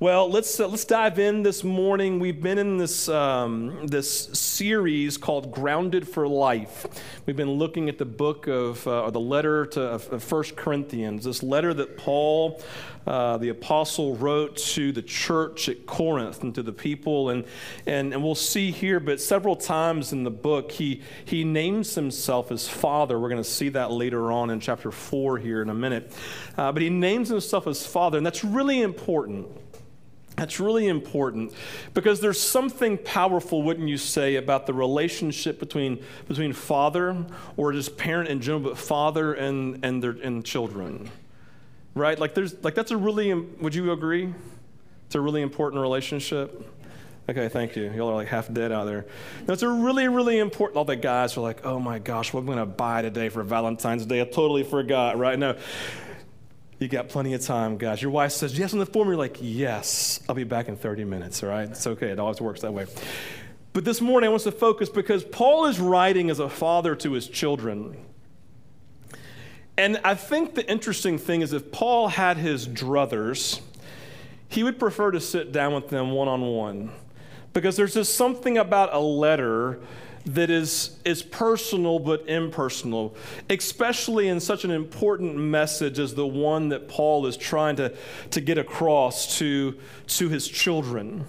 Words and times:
Well, 0.00 0.28
let's 0.28 0.58
uh, 0.58 0.66
let's 0.66 0.84
dive 0.84 1.20
in 1.20 1.44
this 1.44 1.62
morning. 1.62 2.18
We've 2.18 2.42
been 2.42 2.58
in 2.58 2.78
this 2.78 3.08
um, 3.08 3.86
this 3.86 4.24
series 4.36 5.16
called 5.16 5.52
"Grounded 5.52 6.08
for 6.08 6.26
Life." 6.26 6.84
We've 7.26 7.36
been 7.36 7.52
looking 7.52 7.88
at 7.88 7.98
the 7.98 8.04
book 8.04 8.48
of 8.48 8.84
uh, 8.88 9.04
or 9.04 9.12
the 9.12 9.20
letter 9.20 9.66
to 9.66 10.00
First 10.00 10.56
Corinthians. 10.56 11.24
This 11.24 11.44
letter 11.44 11.72
that 11.74 11.96
Paul, 11.96 12.60
uh, 13.06 13.38
the 13.38 13.50
apostle, 13.50 14.16
wrote 14.16 14.56
to 14.56 14.90
the 14.90 15.00
church 15.00 15.68
at 15.68 15.86
Corinth 15.86 16.42
and 16.42 16.52
to 16.56 16.64
the 16.64 16.72
people, 16.72 17.30
and 17.30 17.44
and 17.86 18.12
and 18.12 18.20
we'll 18.20 18.34
see 18.34 18.72
here. 18.72 18.98
But 18.98 19.20
several 19.20 19.54
times 19.54 20.12
in 20.12 20.24
the 20.24 20.30
book, 20.32 20.72
he 20.72 21.02
he 21.24 21.44
names 21.44 21.94
himself 21.94 22.50
as 22.50 22.68
Father. 22.68 23.16
We're 23.16 23.28
going 23.28 23.44
to 23.44 23.48
see 23.48 23.68
that 23.68 23.92
later 23.92 24.32
on 24.32 24.50
in 24.50 24.58
chapter 24.58 24.90
four 24.90 25.38
here 25.38 25.62
in 25.62 25.70
a 25.70 25.74
minute. 25.74 26.12
Uh, 26.58 26.72
but 26.72 26.82
he 26.82 26.90
names 26.90 27.28
himself 27.28 27.68
as 27.68 27.86
Father, 27.86 28.18
and 28.18 28.26
that's 28.26 28.42
really 28.42 28.82
important 28.82 29.46
that's 30.36 30.58
really 30.58 30.88
important 30.88 31.52
because 31.92 32.20
there's 32.20 32.40
something 32.40 32.98
powerful, 32.98 33.62
wouldn't 33.62 33.88
you 33.88 33.98
say, 33.98 34.36
about 34.36 34.66
the 34.66 34.74
relationship 34.74 35.60
between, 35.60 36.02
between 36.26 36.52
father 36.52 37.24
or 37.56 37.72
just 37.72 37.96
parent 37.96 38.28
in 38.28 38.40
general, 38.40 38.60
but 38.60 38.78
father 38.78 39.34
and, 39.34 39.84
and 39.84 40.02
their 40.02 40.16
and 40.22 40.44
children. 40.44 41.10
Right? 41.94 42.18
Like 42.18 42.34
there's 42.34 42.62
like 42.64 42.74
that's 42.74 42.90
a 42.90 42.96
really 42.96 43.32
would 43.32 43.74
you 43.74 43.92
agree? 43.92 44.34
It's 45.06 45.14
a 45.14 45.20
really 45.20 45.42
important 45.42 45.80
relationship. 45.80 46.68
Okay, 47.28 47.48
thank 47.48 47.74
you. 47.74 47.90
Y'all 47.92 48.10
are 48.10 48.14
like 48.14 48.28
half 48.28 48.52
dead 48.52 48.70
out 48.70 48.84
there. 48.84 49.06
That's 49.46 49.62
a 49.62 49.68
really, 49.68 50.08
really 50.08 50.38
important. 50.38 50.76
All 50.76 50.84
the 50.84 50.96
guys 50.96 51.38
are 51.38 51.40
like, 51.40 51.64
oh 51.64 51.78
my 51.78 51.98
gosh, 51.98 52.34
what 52.34 52.40
am 52.40 52.50
I 52.50 52.54
going 52.54 52.66
to 52.68 52.74
buy 52.74 53.00
today 53.00 53.30
for 53.30 53.42
Valentine's 53.42 54.04
Day? 54.04 54.20
I 54.20 54.24
totally 54.24 54.62
forgot, 54.62 55.16
right? 55.16 55.38
No, 55.38 55.56
you 56.84 56.90
got 56.90 57.08
plenty 57.08 57.32
of 57.32 57.40
time, 57.40 57.78
guys. 57.78 58.02
Your 58.02 58.10
wife 58.10 58.32
says 58.32 58.58
yes 58.58 58.74
on 58.74 58.78
the 58.78 58.84
form. 58.84 59.08
You're 59.08 59.16
like, 59.16 59.38
yes, 59.40 60.20
I'll 60.28 60.34
be 60.34 60.44
back 60.44 60.68
in 60.68 60.76
30 60.76 61.04
minutes, 61.04 61.42
all 61.42 61.48
right? 61.48 61.68
It's 61.68 61.86
okay. 61.86 62.08
It 62.08 62.18
always 62.18 62.42
works 62.42 62.60
that 62.60 62.74
way. 62.74 62.86
But 63.72 63.86
this 63.86 64.02
morning, 64.02 64.28
I 64.28 64.30
want 64.30 64.40
us 64.40 64.44
to 64.44 64.52
focus 64.52 64.90
because 64.90 65.24
Paul 65.24 65.64
is 65.64 65.80
writing 65.80 66.28
as 66.28 66.40
a 66.40 66.48
father 66.48 66.94
to 66.96 67.12
his 67.12 67.26
children. 67.26 67.96
And 69.78 69.98
I 70.04 70.14
think 70.14 70.54
the 70.54 70.70
interesting 70.70 71.16
thing 71.16 71.40
is 71.40 71.54
if 71.54 71.72
Paul 71.72 72.08
had 72.08 72.36
his 72.36 72.68
druthers, 72.68 73.60
he 74.46 74.62
would 74.62 74.78
prefer 74.78 75.10
to 75.10 75.20
sit 75.20 75.52
down 75.52 75.72
with 75.72 75.88
them 75.88 76.10
one 76.10 76.28
on 76.28 76.42
one. 76.42 76.92
Because 77.54 77.76
there's 77.76 77.94
just 77.94 78.14
something 78.14 78.58
about 78.58 78.92
a 78.92 79.00
letter 79.00 79.80
that 80.26 80.50
is, 80.50 80.96
is 81.04 81.22
personal 81.22 81.98
but 81.98 82.28
impersonal, 82.28 83.14
especially 83.50 84.28
in 84.28 84.40
such 84.40 84.64
an 84.64 84.70
important 84.70 85.36
message 85.36 85.98
as 85.98 86.14
the 86.14 86.26
one 86.26 86.70
that 86.70 86.88
Paul 86.88 87.26
is 87.26 87.36
trying 87.36 87.76
to, 87.76 87.94
to 88.30 88.40
get 88.40 88.56
across 88.56 89.38
to, 89.38 89.78
to 90.06 90.28
his 90.28 90.48
children. 90.48 91.26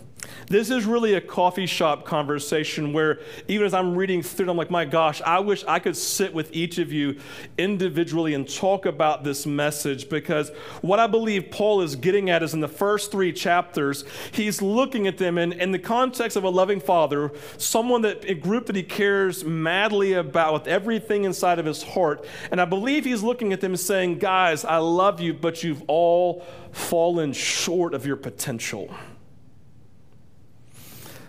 This 0.48 0.70
is 0.70 0.86
really 0.86 1.16
a 1.16 1.22
coffee 1.22 1.66
shop 1.66 2.06
conversation 2.06 2.94
where, 2.94 3.20
even 3.48 3.66
as 3.66 3.74
I'm 3.74 3.96
reading 3.96 4.22
through 4.22 4.48
it, 4.48 4.50
I'm 4.50 4.58
like, 4.58 4.70
my 4.70 4.86
gosh, 4.86 5.22
I 5.22 5.40
wish 5.40 5.64
I 5.68 5.80
could 5.80 5.98
sit 5.98 6.34
with 6.34 6.54
each 6.54 6.78
of 6.78 6.92
you 6.92 7.20
individually 7.58 8.34
and 8.34 8.48
talk 8.48 8.86
about 8.86 9.24
this 9.24 9.46
message 9.46 10.10
because 10.10 10.50
what 10.82 11.00
I 11.00 11.08
believe 11.08 11.50
Paul 11.50 11.82
is 11.82 11.96
getting 11.96 12.30
at 12.30 12.44
is 12.44 12.54
in 12.54 12.60
the 12.60 12.68
first 12.68 13.12
three 13.12 13.34
chapters, 13.34 14.04
he's 14.32 14.62
looking 14.62 15.08
at 15.08 15.18
them 15.18 15.38
in, 15.38 15.54
in 15.54 15.72
the 15.72 15.80
context 15.80 16.38
of 16.38 16.44
a 16.44 16.50
loving 16.50 16.80
father, 16.80 17.32
someone 17.58 18.02
that, 18.04 18.24
a 18.26 18.36
group 18.36 18.68
that 18.68 18.76
he 18.76 18.84
cares 18.84 19.44
madly 19.44 20.14
about 20.14 20.54
with 20.54 20.68
everything 20.68 21.24
inside 21.24 21.60
of 21.60 21.66
his 21.66 21.82
heart. 21.82 22.26
And 22.52 22.62
I 22.62 22.66
believe 22.66 23.06
he's 23.06 23.24
looking 23.24 23.54
at 23.54 23.62
them 23.62 23.76
saying, 23.76 24.20
guys, 24.20 24.64
I 24.64 24.78
love 24.78 25.20
you, 25.20 25.34
but 25.34 25.64
you've 25.64 25.84
all 25.88 26.46
fallen 26.72 27.34
short 27.34 27.94
of 27.94 28.06
your 28.06 28.18
potential. 28.18 28.94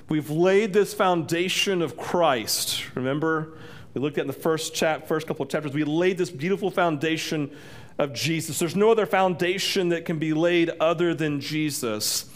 We've 0.08 0.30
laid 0.30 0.72
this 0.72 0.94
foundation 0.94 1.82
of 1.82 1.96
Christ. 1.96 2.94
Remember, 2.94 3.58
we 3.92 4.00
looked 4.00 4.18
at 4.18 4.22
in 4.22 4.26
the 4.28 4.32
first 4.32 4.72
chap, 4.72 5.08
first 5.08 5.26
couple 5.26 5.42
of 5.42 5.48
chapters. 5.48 5.72
We 5.72 5.82
laid 5.82 6.16
this 6.16 6.30
beautiful 6.30 6.70
foundation 6.70 7.50
of 7.98 8.12
Jesus. 8.12 8.58
There's 8.58 8.76
no 8.76 8.90
other 8.90 9.06
foundation 9.06 9.88
that 9.88 10.04
can 10.04 10.18
be 10.20 10.32
laid 10.32 10.70
other 10.78 11.12
than 11.12 11.40
Jesus. 11.40 12.30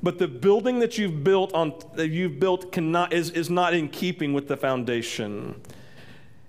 But 0.00 0.18
the 0.18 0.28
building 0.28 0.78
that 0.78 0.96
you've 0.96 1.24
built 1.24 1.52
on 1.54 1.74
that 1.94 2.08
you've 2.08 2.38
built 2.38 2.70
cannot 2.70 3.12
is, 3.12 3.30
is 3.30 3.50
not 3.50 3.74
in 3.74 3.88
keeping 3.88 4.32
with 4.32 4.46
the 4.46 4.56
foundation. 4.56 5.60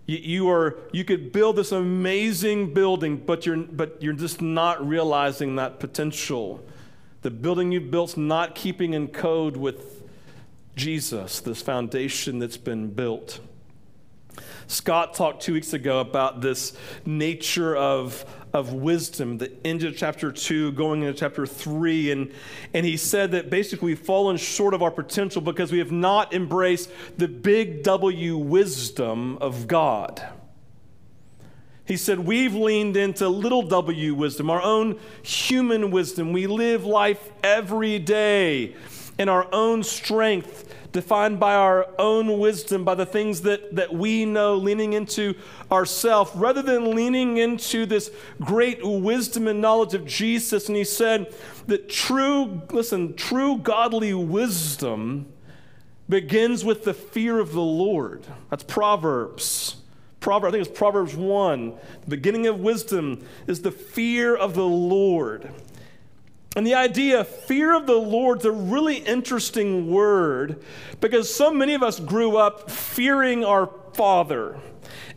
You, 0.05 0.17
you 0.17 0.49
are 0.51 0.77
you 0.91 1.03
could 1.03 1.31
build 1.31 1.55
this 1.55 1.71
amazing 1.71 2.75
building, 2.75 3.17
but 3.17 3.47
you're 3.47 3.57
but 3.57 3.97
you're 4.03 4.13
just 4.13 4.39
not 4.39 4.87
realizing 4.87 5.55
that 5.55 5.79
potential. 5.79 6.63
The 7.23 7.31
building 7.31 7.71
you've 7.71 7.89
built's 7.89 8.17
not 8.17 8.53
keeping 8.53 8.93
in 8.93 9.07
code 9.07 9.57
with 9.57 9.98
Jesus, 10.79 11.41
this 11.41 11.61
foundation 11.61 12.39
that's 12.39 12.55
been 12.55 12.89
built. 12.91 13.41
Scott 14.67 15.13
talked 15.13 15.41
two 15.41 15.51
weeks 15.51 15.73
ago 15.73 15.99
about 15.99 16.39
this 16.39 16.71
nature 17.05 17.75
of, 17.75 18.23
of 18.53 18.71
wisdom, 18.71 19.39
the 19.39 19.51
end 19.65 19.83
of 19.83 19.97
chapter 19.97 20.31
two, 20.31 20.71
going 20.71 21.01
into 21.01 21.19
chapter 21.19 21.45
three. 21.45 22.11
And, 22.11 22.31
and 22.73 22.85
he 22.85 22.95
said 22.95 23.31
that 23.31 23.49
basically 23.49 23.87
we've 23.87 23.99
fallen 23.99 24.37
short 24.37 24.73
of 24.73 24.81
our 24.81 24.89
potential 24.89 25.41
because 25.41 25.69
we 25.69 25.79
have 25.79 25.91
not 25.91 26.33
embraced 26.33 26.89
the 27.17 27.27
big 27.27 27.83
W 27.83 28.37
wisdom 28.37 29.37
of 29.39 29.67
God. 29.67 30.25
He 31.83 31.97
said, 31.97 32.19
We've 32.19 32.55
leaned 32.55 32.95
into 32.95 33.27
little 33.27 33.63
w 33.63 34.15
wisdom, 34.15 34.49
our 34.49 34.61
own 34.61 34.97
human 35.23 35.91
wisdom. 35.91 36.31
We 36.31 36.47
live 36.47 36.85
life 36.85 37.31
every 37.43 37.99
day 37.99 38.75
in 39.17 39.27
our 39.27 39.47
own 39.53 39.83
strength 39.83 40.68
defined 40.91 41.39
by 41.39 41.53
our 41.55 41.87
own 41.99 42.39
wisdom, 42.39 42.83
by 42.83 42.95
the 42.95 43.05
things 43.05 43.41
that, 43.41 43.75
that 43.75 43.93
we 43.93 44.25
know, 44.25 44.55
leaning 44.55 44.93
into 44.93 45.35
ourself, 45.71 46.31
rather 46.35 46.61
than 46.61 46.95
leaning 46.95 47.37
into 47.37 47.85
this 47.85 48.11
great 48.41 48.85
wisdom 48.85 49.47
and 49.47 49.61
knowledge 49.61 49.93
of 49.93 50.05
Jesus. 50.05 50.67
And 50.67 50.77
he 50.77 50.83
said 50.83 51.33
that 51.67 51.89
true, 51.89 52.61
listen, 52.71 53.15
true 53.15 53.57
godly 53.57 54.13
wisdom 54.13 55.27
begins 56.07 56.65
with 56.65 56.83
the 56.83 56.93
fear 56.93 57.39
of 57.39 57.53
the 57.53 57.61
Lord. 57.61 58.25
That's 58.49 58.63
Proverbs. 58.63 59.75
Proverbs, 60.19 60.53
I 60.53 60.57
think 60.57 60.67
it's 60.67 60.77
Proverbs 60.77 61.15
1. 61.15 61.73
The 62.01 62.09
beginning 62.09 62.47
of 62.47 62.59
wisdom 62.59 63.23
is 63.47 63.61
the 63.61 63.71
fear 63.71 64.35
of 64.35 64.55
the 64.55 64.65
Lord. 64.65 65.49
And 66.55 66.65
the 66.65 66.73
idea, 66.73 67.23
fear 67.23 67.75
of 67.75 67.85
the 67.85 67.93
Lord, 67.93 68.39
is 68.39 68.45
a 68.45 68.51
really 68.51 68.97
interesting 68.97 69.91
word 69.91 70.61
because 70.99 71.33
so 71.33 71.51
many 71.51 71.73
of 71.73 71.83
us 71.83 71.99
grew 71.99 72.37
up 72.37 72.71
fearing 72.71 73.45
our 73.45 73.69
Father. 73.93 74.59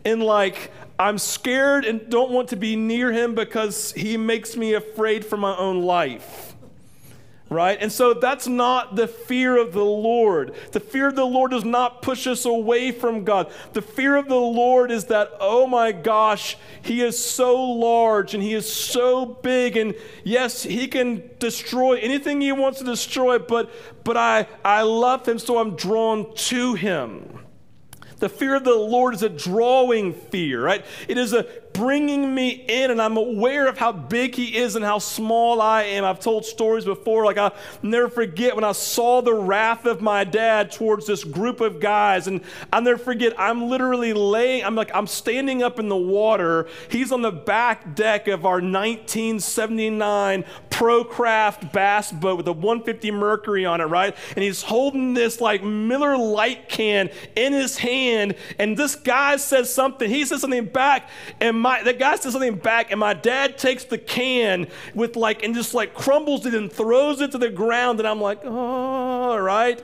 And 0.05 0.21
like, 0.21 0.71
I'm 0.99 1.17
scared 1.17 1.85
and 1.85 2.09
don't 2.09 2.31
want 2.31 2.49
to 2.49 2.55
be 2.55 2.75
near 2.75 3.11
him 3.11 3.33
because 3.33 3.93
he 3.93 4.15
makes 4.15 4.55
me 4.55 4.73
afraid 4.73 5.25
for 5.25 5.37
my 5.37 5.55
own 5.57 5.81
life 5.81 6.52
right? 7.53 7.77
And 7.79 7.91
so 7.91 8.13
that's 8.13 8.47
not 8.47 8.95
the 8.95 9.07
fear 9.07 9.57
of 9.57 9.73
the 9.73 9.83
Lord. 9.83 10.53
The 10.71 10.79
fear 10.79 11.07
of 11.07 11.15
the 11.15 11.25
Lord 11.25 11.51
does 11.51 11.63
not 11.63 12.01
push 12.01 12.27
us 12.27 12.45
away 12.45 12.91
from 12.91 13.23
God. 13.23 13.51
The 13.73 13.81
fear 13.81 14.15
of 14.15 14.27
the 14.27 14.35
Lord 14.35 14.91
is 14.91 15.05
that, 15.05 15.31
oh 15.39 15.67
my 15.67 15.91
gosh, 15.91 16.57
He 16.81 17.01
is 17.01 17.23
so 17.23 17.55
large 17.55 18.33
and 18.33 18.41
He 18.41 18.53
is 18.53 18.71
so 18.71 19.25
big. 19.25 19.77
And 19.77 19.95
yes, 20.23 20.63
He 20.63 20.87
can 20.87 21.29
destroy 21.39 21.97
anything 21.97 22.41
He 22.41 22.51
wants 22.51 22.79
to 22.79 22.85
destroy, 22.85 23.39
but, 23.39 23.71
but 24.03 24.17
I, 24.17 24.47
I 24.65 24.81
love 24.81 25.27
Him, 25.27 25.39
so 25.39 25.59
I'm 25.59 25.75
drawn 25.75 26.33
to 26.35 26.73
Him. 26.73 27.39
The 28.23 28.29
fear 28.29 28.55
of 28.55 28.63
the 28.63 28.73
Lord 28.73 29.15
is 29.15 29.21
a 29.21 29.27
drawing 29.27 30.13
fear, 30.13 30.63
right? 30.63 30.85
It 31.09 31.17
is 31.17 31.33
a 31.33 31.45
bringing 31.73 32.33
me 32.33 32.49
in, 32.49 32.91
and 32.91 33.01
I'm 33.01 33.17
aware 33.17 33.67
of 33.67 33.77
how 33.77 33.91
big 33.91 34.35
He 34.35 34.55
is 34.55 34.75
and 34.75 34.85
how 34.85 34.99
small 34.99 35.59
I 35.61 35.83
am. 35.83 36.05
I've 36.05 36.19
told 36.19 36.45
stories 36.45 36.85
before, 36.85 37.25
like 37.25 37.37
I'll 37.37 37.55
never 37.81 38.07
forget 38.07 38.55
when 38.55 38.63
I 38.63 38.71
saw 38.71 39.21
the 39.21 39.33
wrath 39.33 39.85
of 39.85 40.01
my 40.01 40.23
dad 40.23 40.71
towards 40.71 41.07
this 41.07 41.23
group 41.23 41.61
of 41.61 41.79
guys, 41.79 42.27
and 42.27 42.41
I'll 42.71 42.81
never 42.81 42.97
forget, 42.97 43.33
I'm 43.39 43.69
literally 43.69 44.13
laying, 44.13 44.63
I'm 44.63 44.75
like, 44.75 44.91
I'm 44.93 45.07
standing 45.07 45.63
up 45.63 45.79
in 45.79 45.89
the 45.89 45.97
water. 45.97 46.67
He's 46.89 47.11
on 47.11 47.21
the 47.21 47.31
back 47.31 47.95
deck 47.95 48.27
of 48.27 48.45
our 48.45 48.61
1979 48.61 50.45
Procraft 50.73 51.71
bass 51.71 52.11
boat 52.11 52.35
with 52.35 52.47
a 52.47 52.51
150 52.51 53.11
Mercury 53.11 53.63
on 53.63 53.79
it, 53.79 53.85
right? 53.85 54.15
And 54.35 54.43
he's 54.43 54.63
holding 54.63 55.13
this 55.13 55.39
like 55.39 55.63
Miller 55.63 56.17
Lite 56.17 56.67
can 56.67 57.11
in 57.35 57.53
his 57.53 57.77
hand, 57.77 58.35
and 58.57 58.75
this 58.75 58.95
guy 58.95 59.35
says 59.35 59.71
something. 59.71 60.09
He 60.09 60.25
says 60.25 60.41
something 60.41 60.65
back, 60.65 61.09
and 61.39 61.59
my 61.61 61.83
the 61.83 61.93
guy 61.93 62.15
says 62.15 62.33
something 62.33 62.55
back, 62.55 62.89
and 62.89 62.99
my 62.99 63.13
dad 63.13 63.59
takes 63.59 63.83
the 63.83 63.99
can 63.99 64.67
with 64.95 65.15
like 65.15 65.43
and 65.43 65.53
just 65.53 65.75
like 65.75 65.93
crumbles 65.93 66.47
it 66.47 66.55
and 66.55 66.73
throws 66.73 67.21
it 67.21 67.31
to 67.33 67.37
the 67.37 67.49
ground, 67.49 67.99
and 67.99 68.07
I'm 68.07 68.19
like, 68.19 68.39
oh, 68.43 68.51
all 68.51 69.39
right. 69.39 69.81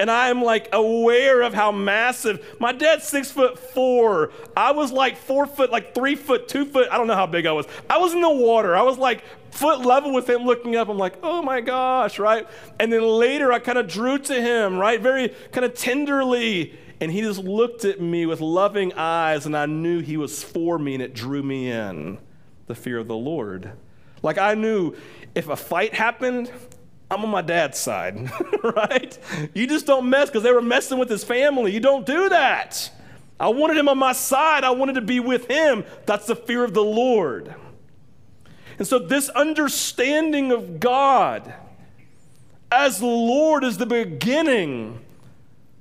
And 0.00 0.10
I'm 0.10 0.42
like 0.42 0.70
aware 0.72 1.42
of 1.42 1.52
how 1.52 1.70
massive. 1.70 2.56
My 2.58 2.72
dad's 2.72 3.06
six 3.06 3.30
foot 3.30 3.58
four. 3.58 4.32
I 4.56 4.72
was 4.72 4.90
like 4.90 5.18
four 5.18 5.46
foot, 5.46 5.70
like 5.70 5.94
three 5.94 6.14
foot, 6.16 6.48
two 6.48 6.64
foot. 6.64 6.88
I 6.90 6.96
don't 6.96 7.06
know 7.06 7.14
how 7.14 7.26
big 7.26 7.44
I 7.44 7.52
was. 7.52 7.66
I 7.88 7.98
was 7.98 8.14
in 8.14 8.22
the 8.22 8.30
water. 8.30 8.74
I 8.74 8.80
was 8.80 8.96
like 8.96 9.22
foot 9.50 9.80
level 9.80 10.14
with 10.14 10.28
him 10.28 10.44
looking 10.44 10.74
up. 10.74 10.88
I'm 10.88 10.96
like, 10.96 11.18
oh 11.22 11.42
my 11.42 11.60
gosh, 11.60 12.18
right? 12.18 12.48
And 12.80 12.90
then 12.90 13.02
later 13.02 13.52
I 13.52 13.58
kind 13.58 13.76
of 13.76 13.88
drew 13.88 14.16
to 14.16 14.40
him, 14.40 14.78
right? 14.78 15.02
Very 15.02 15.34
kind 15.52 15.66
of 15.66 15.74
tenderly. 15.74 16.78
And 17.02 17.12
he 17.12 17.20
just 17.20 17.40
looked 17.40 17.84
at 17.84 18.00
me 18.00 18.24
with 18.24 18.40
loving 18.40 18.92
eyes, 18.94 19.46
and 19.46 19.56
I 19.56 19.66
knew 19.66 20.00
he 20.00 20.18
was 20.18 20.42
for 20.42 20.78
me, 20.78 20.94
and 20.94 21.02
it 21.02 21.14
drew 21.14 21.42
me 21.42 21.70
in 21.70 22.18
the 22.68 22.74
fear 22.74 22.98
of 22.98 23.06
the 23.06 23.16
Lord. 23.16 23.72
Like 24.22 24.38
I 24.38 24.54
knew 24.54 24.94
if 25.34 25.48
a 25.48 25.56
fight 25.56 25.94
happened, 25.94 26.50
I'm 27.10 27.24
on 27.24 27.30
my 27.30 27.42
dad's 27.42 27.78
side, 27.78 28.30
right? 28.62 29.18
You 29.52 29.66
just 29.66 29.86
don't 29.86 30.08
mess 30.08 30.28
because 30.28 30.44
they 30.44 30.52
were 30.52 30.62
messing 30.62 30.98
with 30.98 31.10
his 31.10 31.24
family. 31.24 31.72
You 31.72 31.80
don't 31.80 32.06
do 32.06 32.28
that. 32.28 32.90
I 33.40 33.48
wanted 33.48 33.76
him 33.76 33.88
on 33.88 33.98
my 33.98 34.12
side. 34.12 34.64
I 34.64 34.70
wanted 34.70 34.94
to 34.94 35.00
be 35.00 35.18
with 35.18 35.46
him. 35.48 35.84
That's 36.06 36.26
the 36.26 36.36
fear 36.36 36.62
of 36.62 36.74
the 36.74 36.84
Lord. 36.84 37.54
And 38.78 38.86
so, 38.86 38.98
this 38.98 39.28
understanding 39.30 40.52
of 40.52 40.78
God 40.78 41.52
as 42.70 43.02
Lord 43.02 43.64
is 43.64 43.78
the 43.78 43.86
beginning 43.86 45.00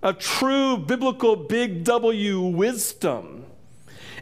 of 0.01 0.17
true 0.17 0.77
biblical 0.77 1.35
big 1.35 1.83
W 1.83 2.41
wisdom. 2.41 3.45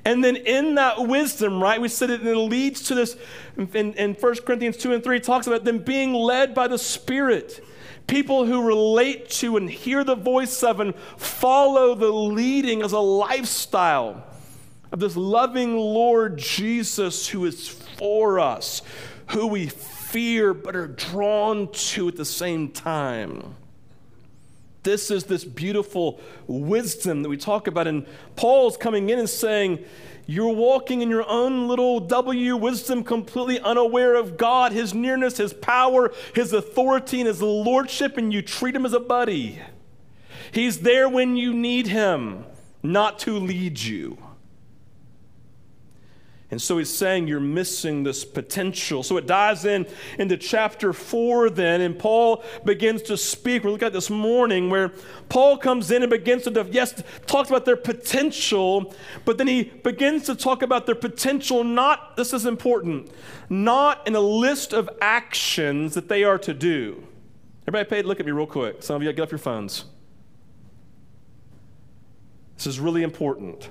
And 0.07 0.24
then 0.24 0.38
in 0.38 0.75
that 0.75 1.06
wisdom, 1.06 1.62
right, 1.62 1.81
we 1.81 1.89
said 1.89 2.09
it, 2.09 2.25
it 2.25 2.38
leads 2.38 2.81
to 2.83 2.95
this 2.95 3.18
in, 3.57 3.94
in 3.95 4.13
1 4.13 4.36
Corinthians 4.45 4.77
2 4.77 4.94
and 4.94 5.04
3, 5.04 5.19
talks 5.19 5.48
about 5.48 5.65
them 5.65 5.80
being 5.80 6.13
led 6.13 6.56
by 6.56 6.69
the 6.69 6.77
Spirit. 6.77 7.62
People 8.07 8.45
who 8.45 8.65
relate 8.65 9.30
to 9.31 9.57
and 9.57 9.69
hear 9.69 10.06
the 10.06 10.15
voice 10.15 10.63
of 10.63 10.80
and 10.80 10.95
follow 10.95 11.94
the 11.94 12.09
leading 12.09 12.83
as 12.83 12.94
a 12.94 13.00
lifestyle 13.00 14.24
of 14.94 15.01
this 15.01 15.18
loving 15.18 15.75
Lord 15.75 16.38
Jesus 16.38 17.27
who 17.27 17.44
is 17.44 17.68
for 17.68 18.39
us, 18.39 18.81
who 19.31 19.48
we 19.48 19.68
fear 19.68 20.53
but 20.53 20.74
are 20.77 20.88
drawn 20.88 21.69
to 21.74 22.07
at 22.07 22.15
the 22.15 22.24
same 22.24 22.71
time. 22.71 23.57
This 24.88 25.12
is 25.12 25.25
this 25.25 25.44
beautiful 25.44 26.22
wisdom 26.48 27.22
that 27.22 27.28
we 27.28 27.36
talk 27.36 27.68
about. 27.68 27.88
And 27.88 28.06
Paul's 28.38 28.78
coming 28.78 29.10
in 29.10 29.19
and 29.19 29.30
saying, 29.30 29.84
You're 30.25 30.54
walking 30.54 31.01
in 31.01 31.10
your 31.10 31.28
own 31.28 31.68
little 31.68 32.00
W 32.00 32.56
wisdom, 32.56 33.04
completely 33.04 33.60
unaware 33.60 34.16
of 34.16 34.38
God, 34.38 34.72
His 34.72 34.94
nearness, 34.94 35.39
His 35.39 35.51
power, 35.51 36.13
His 36.34 36.54
authority, 36.54 37.19
and 37.19 37.28
His 37.28 37.42
lordship, 37.42 38.16
and 38.16 38.31
you 38.31 38.42
treat 38.42 38.78
Him 38.78 38.86
as 38.86 38.94
a 38.94 39.01
buddy. 39.01 39.62
He's 40.54 40.80
there 40.80 41.10
when 41.10 41.36
you 41.36 41.54
need 41.54 41.88
Him, 41.88 42.45
not 42.81 43.19
to 43.19 43.38
lead 43.38 43.81
you. 43.81 44.18
And 46.49 46.61
so 46.61 46.77
he's 46.77 46.94
saying 46.94 47.27
you're 47.27 47.41
missing 47.41 48.03
this 48.03 48.23
potential. 48.23 49.03
So 49.03 49.17
it 49.17 49.27
dives 49.27 49.65
in 49.65 49.85
into 50.17 50.38
chapter 50.38 50.94
four 50.94 51.49
then, 51.49 51.81
and 51.81 51.99
Paul 51.99 52.41
begins 52.63 53.01
to 53.03 53.17
speak. 53.17 53.65
We 53.65 53.71
look 53.71 53.83
at 53.83 53.91
this 53.91 54.09
morning 54.09 54.69
where 54.69 54.94
Paul 55.27 55.57
comes 55.57 55.91
in 55.91 56.03
and 56.03 56.09
begins 56.09 56.44
to, 56.44 56.67
yes, 56.71 57.03
talks 57.25 57.49
about 57.49 57.65
their 57.65 57.75
potential, 57.75 58.95
but 59.25 59.38
then 59.38 59.47
he 59.47 59.63
begins 59.63 60.23
to 60.27 60.35
talk 60.35 60.61
about 60.61 60.85
their 60.85 60.95
potential 60.95 61.65
not, 61.65 62.15
this 62.15 62.31
is 62.31 62.45
important, 62.45 63.11
not 63.50 64.07
in 64.07 64.15
a 64.15 64.21
list 64.21 64.71
of 64.71 64.89
actions 65.01 65.95
that 65.95 66.07
they 66.07 66.23
are 66.23 66.38
to 66.38 66.53
do. 66.53 67.03
Everybody 67.67 67.89
pay 67.89 68.01
look 68.03 68.21
at 68.21 68.25
me 68.25 68.31
real 68.31 68.47
quick. 68.47 68.83
Some 68.83 68.95
of 68.95 69.03
you 69.03 69.11
get 69.11 69.23
off 69.23 69.31
your 69.31 69.38
phones. 69.38 69.83
This 72.55 72.67
is 72.67 72.79
really 72.79 73.03
important. 73.03 73.69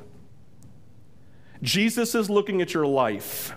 Jesus 1.66 2.14
is 2.14 2.30
looking 2.30 2.62
at 2.62 2.72
your 2.72 2.86
life. 2.86 3.56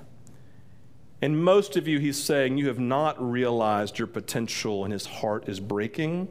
And 1.21 1.43
most 1.43 1.77
of 1.77 1.87
you, 1.87 1.99
he's 1.99 2.21
saying, 2.21 2.57
you 2.57 2.67
have 2.67 2.79
not 2.79 3.21
realized 3.21 3.99
your 3.99 4.07
potential, 4.07 4.83
and 4.83 4.91
his 4.91 5.05
heart 5.05 5.47
is 5.47 5.59
breaking, 5.59 6.27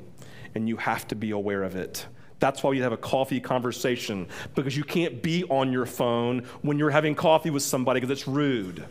and 0.57 0.69
you 0.69 0.77
have 0.77 1.07
to 1.07 1.15
be 1.15 1.31
aware 1.31 1.63
of 1.63 1.77
it. 1.77 2.05
That's 2.41 2.65
why 2.65 2.73
you 2.73 2.83
have 2.83 2.91
a 2.93 2.97
coffee 2.97 3.39
conversation, 3.39 4.27
because 4.57 4.77
you 4.77 4.83
can't 4.83 5.23
be 5.23 5.45
on 5.45 5.71
your 5.73 5.87
phone 5.87 6.41
when 6.63 6.81
you're 6.81 6.91
having 6.91 7.15
coffee 7.15 7.51
with 7.51 7.63
somebody 7.63 8.01
because 8.01 8.11
it's 8.11 8.27
rude. 8.27 8.85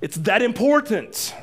It's 0.00 0.16
that 0.16 0.40
important. 0.40 1.34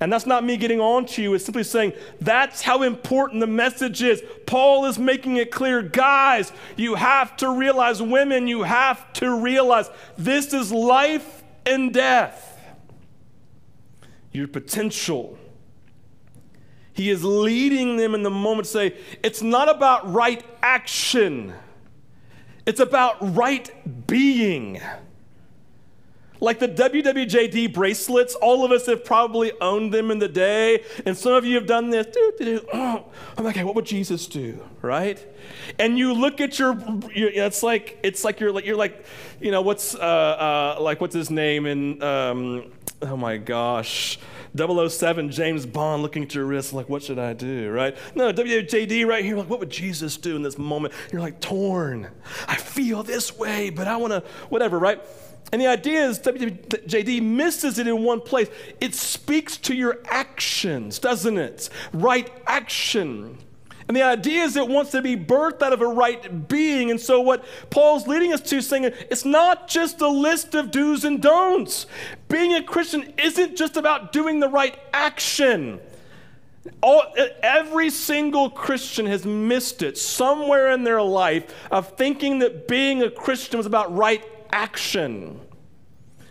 And 0.00 0.10
that's 0.10 0.24
not 0.24 0.44
me 0.44 0.56
getting 0.56 0.80
on 0.80 1.04
to 1.06 1.22
you, 1.22 1.34
it's 1.34 1.44
simply 1.44 1.62
saying 1.62 1.92
that's 2.22 2.62
how 2.62 2.82
important 2.82 3.40
the 3.40 3.46
message 3.46 4.02
is. 4.02 4.22
Paul 4.46 4.86
is 4.86 4.98
making 4.98 5.36
it 5.36 5.50
clear 5.50 5.82
guys, 5.82 6.52
you 6.76 6.94
have 6.94 7.36
to 7.36 7.50
realize, 7.50 8.00
women, 8.00 8.48
you 8.48 8.62
have 8.62 9.12
to 9.14 9.38
realize 9.38 9.90
this 10.16 10.54
is 10.54 10.72
life 10.72 11.44
and 11.66 11.92
death. 11.92 12.58
Your 14.32 14.48
potential. 14.48 15.38
He 16.94 17.10
is 17.10 17.22
leading 17.22 17.98
them 17.98 18.14
in 18.14 18.22
the 18.22 18.30
moment 18.30 18.66
to 18.66 18.70
say, 18.72 18.96
it's 19.22 19.42
not 19.42 19.68
about 19.68 20.10
right 20.12 20.42
action, 20.62 21.52
it's 22.64 22.80
about 22.80 23.16
right 23.36 23.70
being. 24.06 24.80
Like 26.40 26.58
the 26.58 26.68
WWJD 26.68 27.72
bracelets, 27.74 28.34
all 28.34 28.64
of 28.64 28.72
us 28.72 28.86
have 28.86 29.04
probably 29.04 29.52
owned 29.60 29.92
them 29.92 30.10
in 30.10 30.18
the 30.18 30.28
day, 30.28 30.82
and 31.04 31.16
some 31.16 31.34
of 31.34 31.44
you 31.44 31.54
have 31.56 31.66
done 31.66 31.90
this. 31.90 32.06
Oh, 32.72 33.04
I'm 33.36 33.44
like, 33.44 33.56
what 33.56 33.74
would 33.74 33.84
Jesus 33.84 34.26
do, 34.26 34.58
right? 34.80 35.24
And 35.78 35.98
you 35.98 36.14
look 36.14 36.40
at 36.40 36.58
your, 36.58 36.78
it's 37.14 37.62
like 37.62 37.98
it's 38.02 38.24
like 38.24 38.40
you're 38.40 38.52
like 38.52 38.64
you're 38.64 38.76
like, 38.76 39.04
you 39.40 39.50
know, 39.50 39.60
what's 39.60 39.94
uh, 39.94 39.98
uh, 39.98 40.76
like 40.80 41.00
what's 41.00 41.14
his 41.14 41.30
name 41.30 41.66
in 41.66 42.02
um, 42.02 42.72
oh 43.02 43.16
my 43.16 43.36
gosh. 43.36 44.18
007 44.56 45.30
James 45.30 45.64
Bond 45.64 46.02
looking 46.02 46.24
at 46.24 46.34
your 46.34 46.44
wrist, 46.44 46.72
like, 46.72 46.88
what 46.88 47.04
should 47.04 47.20
I 47.20 47.34
do, 47.34 47.70
right? 47.70 47.96
No, 48.16 48.32
WJD 48.32 49.06
right 49.06 49.24
here, 49.24 49.36
like, 49.36 49.48
what 49.48 49.60
would 49.60 49.70
Jesus 49.70 50.16
do 50.16 50.34
in 50.34 50.42
this 50.42 50.58
moment? 50.58 50.92
You're 51.12 51.20
like, 51.20 51.40
torn. 51.40 52.08
I 52.48 52.56
feel 52.56 53.04
this 53.04 53.38
way, 53.38 53.70
but 53.70 53.86
I 53.86 53.96
want 53.96 54.12
to, 54.12 54.24
whatever, 54.48 54.78
right? 54.78 55.00
And 55.52 55.60
the 55.60 55.66
idea 55.66 56.06
is 56.06 56.20
WJD 56.20 57.22
misses 57.22 57.78
it 57.78 57.86
in 57.86 58.04
one 58.04 58.20
place. 58.20 58.48
It 58.80 58.94
speaks 58.94 59.56
to 59.58 59.74
your 59.74 59.98
actions, 60.06 60.98
doesn't 60.98 61.38
it? 61.38 61.68
Right 61.92 62.30
action. 62.46 63.38
And 63.88 63.96
the 63.96 64.02
idea 64.02 64.44
is 64.44 64.56
it 64.56 64.68
wants 64.68 64.92
to 64.92 65.02
be 65.02 65.16
birthed 65.16 65.62
out 65.62 65.72
of 65.72 65.80
a 65.80 65.86
right 65.88 66.46
being. 66.46 66.92
And 66.92 67.00
so, 67.00 67.20
what 67.20 67.44
Paul's 67.70 68.06
leading 68.06 68.32
us 68.32 68.40
to 68.42 68.62
saying 68.62 68.84
it's 68.84 69.24
not 69.24 69.66
just 69.66 70.00
a 70.00 70.08
list 70.08 70.54
of 70.54 70.70
do's 70.70 71.04
and 71.04 71.20
don'ts. 71.20 71.86
Being 72.28 72.54
a 72.54 72.62
Christian 72.62 73.12
isn't 73.18 73.56
just 73.56 73.76
about 73.76 74.12
doing 74.12 74.38
the 74.38 74.48
right 74.48 74.78
action. 74.92 75.80
All, 76.80 77.02
every 77.42 77.90
single 77.90 78.50
Christian 78.50 79.06
has 79.06 79.24
missed 79.24 79.82
it 79.82 79.98
somewhere 79.98 80.70
in 80.70 80.84
their 80.84 81.02
life 81.02 81.52
of 81.72 81.96
thinking 81.96 82.38
that 82.40 82.68
being 82.68 83.02
a 83.02 83.10
Christian 83.10 83.56
was 83.56 83.66
about 83.66 83.92
right 83.96 84.24
action, 84.52 85.40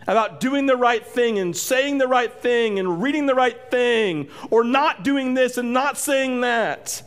about 0.08 0.40
doing 0.40 0.66
the 0.66 0.78
right 0.78 1.06
thing 1.06 1.38
and 1.38 1.56
saying 1.56 2.00
the 2.00 2.08
right 2.08 2.34
thing 2.34 2.80
and 2.80 3.02
reading 3.02 3.26
the 3.26 3.36
right 3.36 3.70
thing, 3.70 4.30
or 4.50 4.64
not 4.64 5.04
doing 5.04 5.34
this 5.34 5.58
and 5.58 5.72
not 5.74 5.98
saying 5.98 6.42
that. 6.42 7.04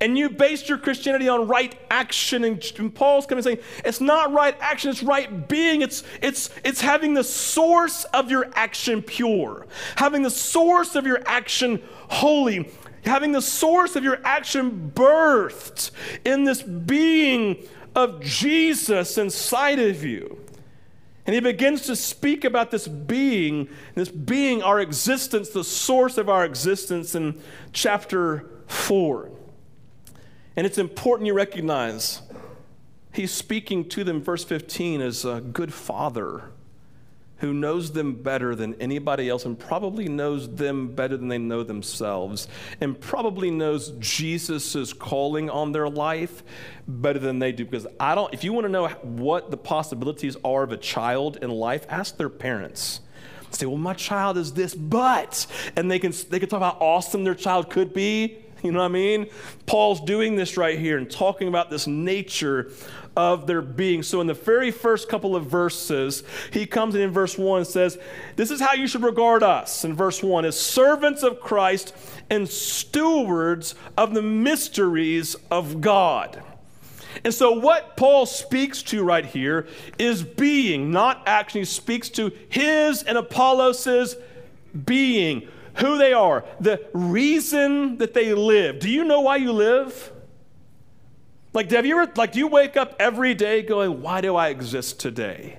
And 0.00 0.18
you 0.18 0.28
based 0.28 0.68
your 0.68 0.76
Christianity 0.76 1.28
on 1.28 1.48
right 1.48 1.74
action, 1.90 2.44
and 2.44 2.94
Paul's 2.94 3.24
coming 3.24 3.42
saying 3.42 3.58
it's 3.84 4.00
not 4.00 4.32
right 4.32 4.54
action, 4.60 4.90
it's 4.90 5.02
right 5.02 5.48
being. 5.48 5.80
It's 5.80 6.02
it's 6.20 6.50
it's 6.64 6.82
having 6.82 7.14
the 7.14 7.24
source 7.24 8.04
of 8.04 8.30
your 8.30 8.50
action 8.54 9.00
pure, 9.00 9.66
having 9.96 10.22
the 10.22 10.30
source 10.30 10.96
of 10.96 11.06
your 11.06 11.22
action 11.24 11.82
holy, 12.08 12.70
having 13.04 13.32
the 13.32 13.40
source 13.40 13.96
of 13.96 14.04
your 14.04 14.20
action 14.22 14.92
birthed 14.94 15.90
in 16.26 16.44
this 16.44 16.62
being 16.62 17.66
of 17.94 18.20
Jesus 18.20 19.16
inside 19.16 19.78
of 19.78 20.04
you. 20.04 20.38
And 21.26 21.34
he 21.34 21.40
begins 21.40 21.82
to 21.82 21.96
speak 21.96 22.44
about 22.44 22.70
this 22.70 22.86
being, 22.86 23.68
this 23.94 24.08
being 24.08 24.62
our 24.62 24.80
existence, 24.80 25.48
the 25.48 25.64
source 25.64 26.18
of 26.18 26.28
our 26.28 26.44
existence 26.44 27.16
in 27.16 27.40
chapter 27.72 28.48
4. 28.68 29.30
And 30.54 30.66
it's 30.66 30.78
important 30.78 31.26
you 31.26 31.34
recognize 31.34 32.22
he's 33.12 33.32
speaking 33.32 33.88
to 33.88 34.04
them, 34.04 34.22
verse 34.22 34.44
15, 34.44 35.00
as 35.00 35.24
a 35.24 35.40
good 35.40 35.74
father 35.74 36.44
who 37.38 37.52
knows 37.52 37.92
them 37.92 38.14
better 38.14 38.54
than 38.54 38.74
anybody 38.80 39.28
else 39.28 39.44
and 39.44 39.58
probably 39.58 40.08
knows 40.08 40.48
them 40.54 40.94
better 40.94 41.16
than 41.16 41.28
they 41.28 41.38
know 41.38 41.62
themselves 41.62 42.48
and 42.80 42.98
probably 42.98 43.50
knows 43.50 43.92
Jesus' 43.98 44.92
calling 44.92 45.50
on 45.50 45.72
their 45.72 45.88
life 45.88 46.42
better 46.88 47.18
than 47.18 47.38
they 47.38 47.52
do. 47.52 47.64
Because 47.64 47.86
I 48.00 48.14
don't, 48.14 48.32
if 48.32 48.42
you 48.42 48.52
want 48.52 48.64
to 48.64 48.72
know 48.72 48.88
what 48.88 49.50
the 49.50 49.56
possibilities 49.56 50.36
are 50.44 50.62
of 50.62 50.72
a 50.72 50.78
child 50.78 51.36
in 51.42 51.50
life, 51.50 51.84
ask 51.88 52.16
their 52.16 52.30
parents. 52.30 53.00
Say, 53.50 53.66
well, 53.66 53.76
my 53.76 53.94
child 53.94 54.38
is 54.38 54.52
this, 54.52 54.74
but, 54.74 55.46
and 55.76 55.90
they 55.90 55.98
can, 55.98 56.12
they 56.30 56.40
can 56.40 56.48
talk 56.48 56.58
about 56.58 56.74
how 56.74 56.86
awesome 56.86 57.24
their 57.24 57.34
child 57.34 57.70
could 57.70 57.92
be. 57.92 58.45
You 58.66 58.72
know 58.72 58.80
what 58.80 58.86
I 58.86 58.88
mean? 58.88 59.26
Paul's 59.66 60.00
doing 60.00 60.36
this 60.36 60.56
right 60.56 60.78
here 60.78 60.98
and 60.98 61.10
talking 61.10 61.48
about 61.48 61.70
this 61.70 61.86
nature 61.86 62.70
of 63.16 63.46
their 63.46 63.62
being. 63.62 64.02
So, 64.02 64.20
in 64.20 64.26
the 64.26 64.34
very 64.34 64.70
first 64.70 65.08
couple 65.08 65.34
of 65.34 65.46
verses, 65.46 66.22
he 66.52 66.66
comes 66.66 66.94
in 66.94 67.00
in 67.00 67.10
verse 67.10 67.38
1 67.38 67.58
and 67.58 67.66
says, 67.66 67.98
This 68.36 68.50
is 68.50 68.60
how 68.60 68.74
you 68.74 68.86
should 68.86 69.02
regard 69.02 69.42
us, 69.42 69.84
in 69.84 69.94
verse 69.94 70.22
1, 70.22 70.44
as 70.44 70.58
servants 70.58 71.22
of 71.22 71.40
Christ 71.40 71.94
and 72.28 72.48
stewards 72.48 73.74
of 73.96 74.14
the 74.14 74.22
mysteries 74.22 75.34
of 75.50 75.80
God. 75.80 76.42
And 77.24 77.32
so, 77.32 77.52
what 77.52 77.96
Paul 77.96 78.26
speaks 78.26 78.82
to 78.84 79.02
right 79.02 79.24
here 79.24 79.66
is 79.98 80.22
being, 80.22 80.90
not 80.90 81.22
action. 81.26 81.60
He 81.60 81.64
speaks 81.64 82.10
to 82.10 82.30
his 82.50 83.02
and 83.02 83.16
Apollos' 83.16 84.16
being, 84.84 85.48
who 85.78 85.98
they 85.98 86.12
are, 86.12 86.44
the 86.60 86.84
reason 86.92 87.98
that 87.98 88.14
they 88.14 88.34
live. 88.34 88.78
Do 88.78 88.90
you 88.90 89.04
know 89.04 89.20
why 89.20 89.36
you 89.36 89.52
live? 89.52 90.12
Like, 91.52 91.70
have 91.70 91.86
you 91.86 91.98
ever, 92.00 92.12
like, 92.16 92.32
do 92.32 92.38
you 92.38 92.48
wake 92.48 92.76
up 92.76 92.96
every 92.98 93.34
day 93.34 93.62
going, 93.62 94.02
why 94.02 94.20
do 94.20 94.36
I 94.36 94.48
exist 94.48 95.00
today? 95.00 95.58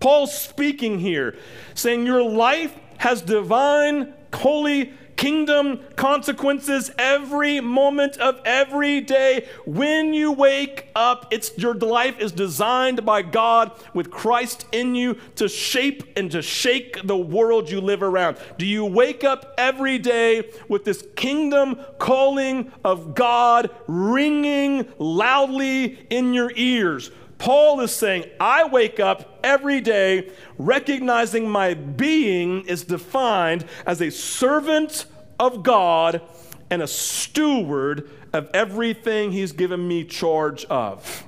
Paul's 0.00 0.36
speaking 0.36 0.98
here, 0.98 1.36
saying 1.74 2.06
your 2.06 2.22
life 2.22 2.74
has 2.98 3.22
divine, 3.22 4.14
holy 4.34 4.94
kingdom 5.22 5.78
consequences 5.94 6.90
every 6.98 7.60
moment 7.60 8.16
of 8.16 8.40
every 8.44 9.00
day. 9.00 9.46
When 9.64 10.12
you 10.12 10.32
wake 10.32 10.88
up, 10.96 11.28
it's 11.30 11.56
your 11.56 11.74
life 11.74 12.18
is 12.18 12.32
designed 12.32 13.06
by 13.06 13.22
God 13.22 13.70
with 13.94 14.10
Christ 14.10 14.66
in 14.72 14.96
you 14.96 15.16
to 15.36 15.46
shape 15.46 16.02
and 16.16 16.28
to 16.32 16.42
shake 16.42 17.06
the 17.06 17.16
world 17.16 17.70
you 17.70 17.80
live 17.80 18.02
around. 18.02 18.36
Do 18.58 18.66
you 18.66 18.84
wake 18.84 19.22
up 19.22 19.54
every 19.56 19.96
day 19.96 20.50
with 20.66 20.84
this 20.84 21.06
kingdom 21.14 21.78
calling 22.00 22.72
of 22.84 23.14
God 23.14 23.70
ringing 23.86 24.88
loudly 24.98 26.04
in 26.10 26.34
your 26.34 26.50
ears? 26.56 27.12
Paul 27.38 27.80
is 27.80 27.94
saying, 27.94 28.24
I 28.40 28.66
wake 28.66 28.98
up 28.98 29.40
every 29.42 29.80
day 29.80 30.30
recognizing 30.58 31.48
my 31.48 31.74
being 31.74 32.64
is 32.66 32.84
defined 32.84 33.64
as 33.86 34.00
a 34.00 34.10
servant 34.10 35.06
of 35.42 35.64
God 35.64 36.22
and 36.70 36.80
a 36.80 36.86
steward 36.86 38.08
of 38.32 38.48
everything 38.54 39.32
He's 39.32 39.50
given 39.50 39.86
me 39.86 40.04
charge 40.04 40.64
of. 40.66 41.26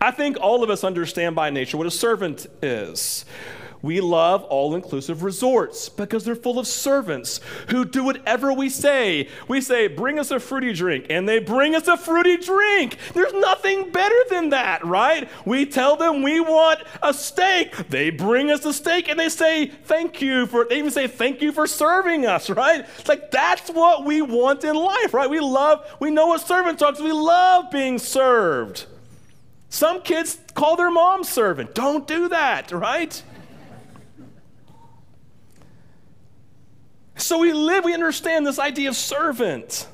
I 0.00 0.10
think 0.10 0.38
all 0.40 0.64
of 0.64 0.70
us 0.70 0.82
understand 0.82 1.36
by 1.36 1.50
nature 1.50 1.76
what 1.76 1.86
a 1.86 1.90
servant 1.90 2.46
is. 2.62 3.26
We 3.82 4.00
love 4.00 4.44
all 4.44 4.76
inclusive 4.76 5.24
resorts 5.24 5.88
because 5.88 6.24
they're 6.24 6.36
full 6.36 6.60
of 6.60 6.68
servants 6.68 7.40
who 7.68 7.84
do 7.84 8.04
whatever 8.04 8.52
we 8.52 8.68
say. 8.68 9.28
We 9.48 9.60
say, 9.60 9.88
bring 9.88 10.20
us 10.20 10.30
a 10.30 10.38
fruity 10.38 10.72
drink, 10.72 11.06
and 11.10 11.28
they 11.28 11.40
bring 11.40 11.74
us 11.74 11.88
a 11.88 11.96
fruity 11.96 12.36
drink. 12.36 12.96
There's 13.12 13.32
nothing 13.32 13.90
better 13.90 14.14
than 14.30 14.50
that, 14.50 14.84
right? 14.86 15.28
We 15.44 15.66
tell 15.66 15.96
them 15.96 16.22
we 16.22 16.38
want 16.38 16.80
a 17.02 17.12
steak. 17.12 17.88
They 17.88 18.10
bring 18.10 18.50
us 18.52 18.64
a 18.64 18.72
steak 18.72 19.08
and 19.08 19.18
they 19.18 19.28
say, 19.28 19.66
thank 19.66 20.22
you 20.22 20.46
for, 20.46 20.64
they 20.64 20.78
even 20.78 20.90
say, 20.90 21.08
thank 21.08 21.40
you 21.40 21.50
for 21.52 21.66
serving 21.66 22.24
us, 22.24 22.48
right? 22.62 22.86
It's 22.98 23.08
like 23.08 23.30
that's 23.30 23.68
what 23.70 24.04
we 24.04 24.22
want 24.22 24.62
in 24.64 24.76
life, 24.76 25.12
right? 25.12 25.28
We 25.28 25.40
love, 25.40 25.84
we 25.98 26.10
know 26.10 26.28
what 26.28 26.40
servant 26.40 26.78
talks, 26.78 27.00
we 27.00 27.12
love 27.12 27.70
being 27.70 27.98
served. 27.98 28.86
Some 29.68 30.02
kids 30.02 30.38
call 30.54 30.76
their 30.76 30.90
mom 30.90 31.24
servant. 31.24 31.74
Don't 31.74 32.06
do 32.06 32.28
that, 32.28 32.70
right? 32.72 33.22
So 37.22 37.38
we 37.38 37.52
live, 37.52 37.84
we 37.84 37.94
understand 37.94 38.44
this 38.44 38.58
idea 38.58 38.88
of 38.88 38.96
servant. 38.96 39.86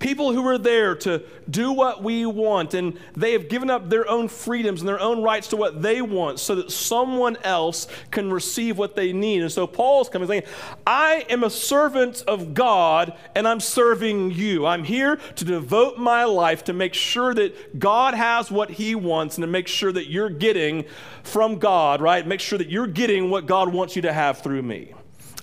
People 0.00 0.32
who 0.32 0.44
are 0.48 0.58
there 0.58 0.96
to 0.96 1.22
do 1.48 1.72
what 1.72 2.02
we 2.02 2.26
want, 2.26 2.74
and 2.74 2.98
they 3.16 3.32
have 3.32 3.48
given 3.48 3.70
up 3.70 3.88
their 3.88 4.08
own 4.10 4.26
freedoms 4.26 4.80
and 4.80 4.88
their 4.88 4.98
own 4.98 5.22
rights 5.22 5.46
to 5.48 5.56
what 5.56 5.80
they 5.80 6.02
want 6.02 6.40
so 6.40 6.56
that 6.56 6.72
someone 6.72 7.36
else 7.44 7.86
can 8.10 8.32
receive 8.32 8.78
what 8.78 8.96
they 8.96 9.12
need. 9.12 9.42
And 9.42 9.52
so 9.52 9.64
Paul's 9.66 10.08
coming 10.08 10.26
saying, 10.26 10.42
I 10.84 11.24
am 11.28 11.44
a 11.44 11.50
servant 11.50 12.24
of 12.26 12.52
God 12.52 13.16
and 13.36 13.46
I'm 13.46 13.60
serving 13.60 14.32
you. 14.32 14.66
I'm 14.66 14.82
here 14.82 15.16
to 15.36 15.44
devote 15.44 15.98
my 15.98 16.24
life 16.24 16.64
to 16.64 16.72
make 16.72 16.94
sure 16.94 17.32
that 17.34 17.78
God 17.78 18.14
has 18.14 18.50
what 18.50 18.70
he 18.70 18.96
wants 18.96 19.36
and 19.36 19.44
to 19.44 19.48
make 19.48 19.68
sure 19.68 19.92
that 19.92 20.08
you're 20.08 20.30
getting 20.30 20.84
from 21.22 21.60
God, 21.60 22.00
right? 22.00 22.26
Make 22.26 22.40
sure 22.40 22.58
that 22.58 22.70
you're 22.70 22.88
getting 22.88 23.30
what 23.30 23.46
God 23.46 23.72
wants 23.72 23.94
you 23.94 24.02
to 24.02 24.12
have 24.12 24.40
through 24.42 24.62
me. 24.62 24.94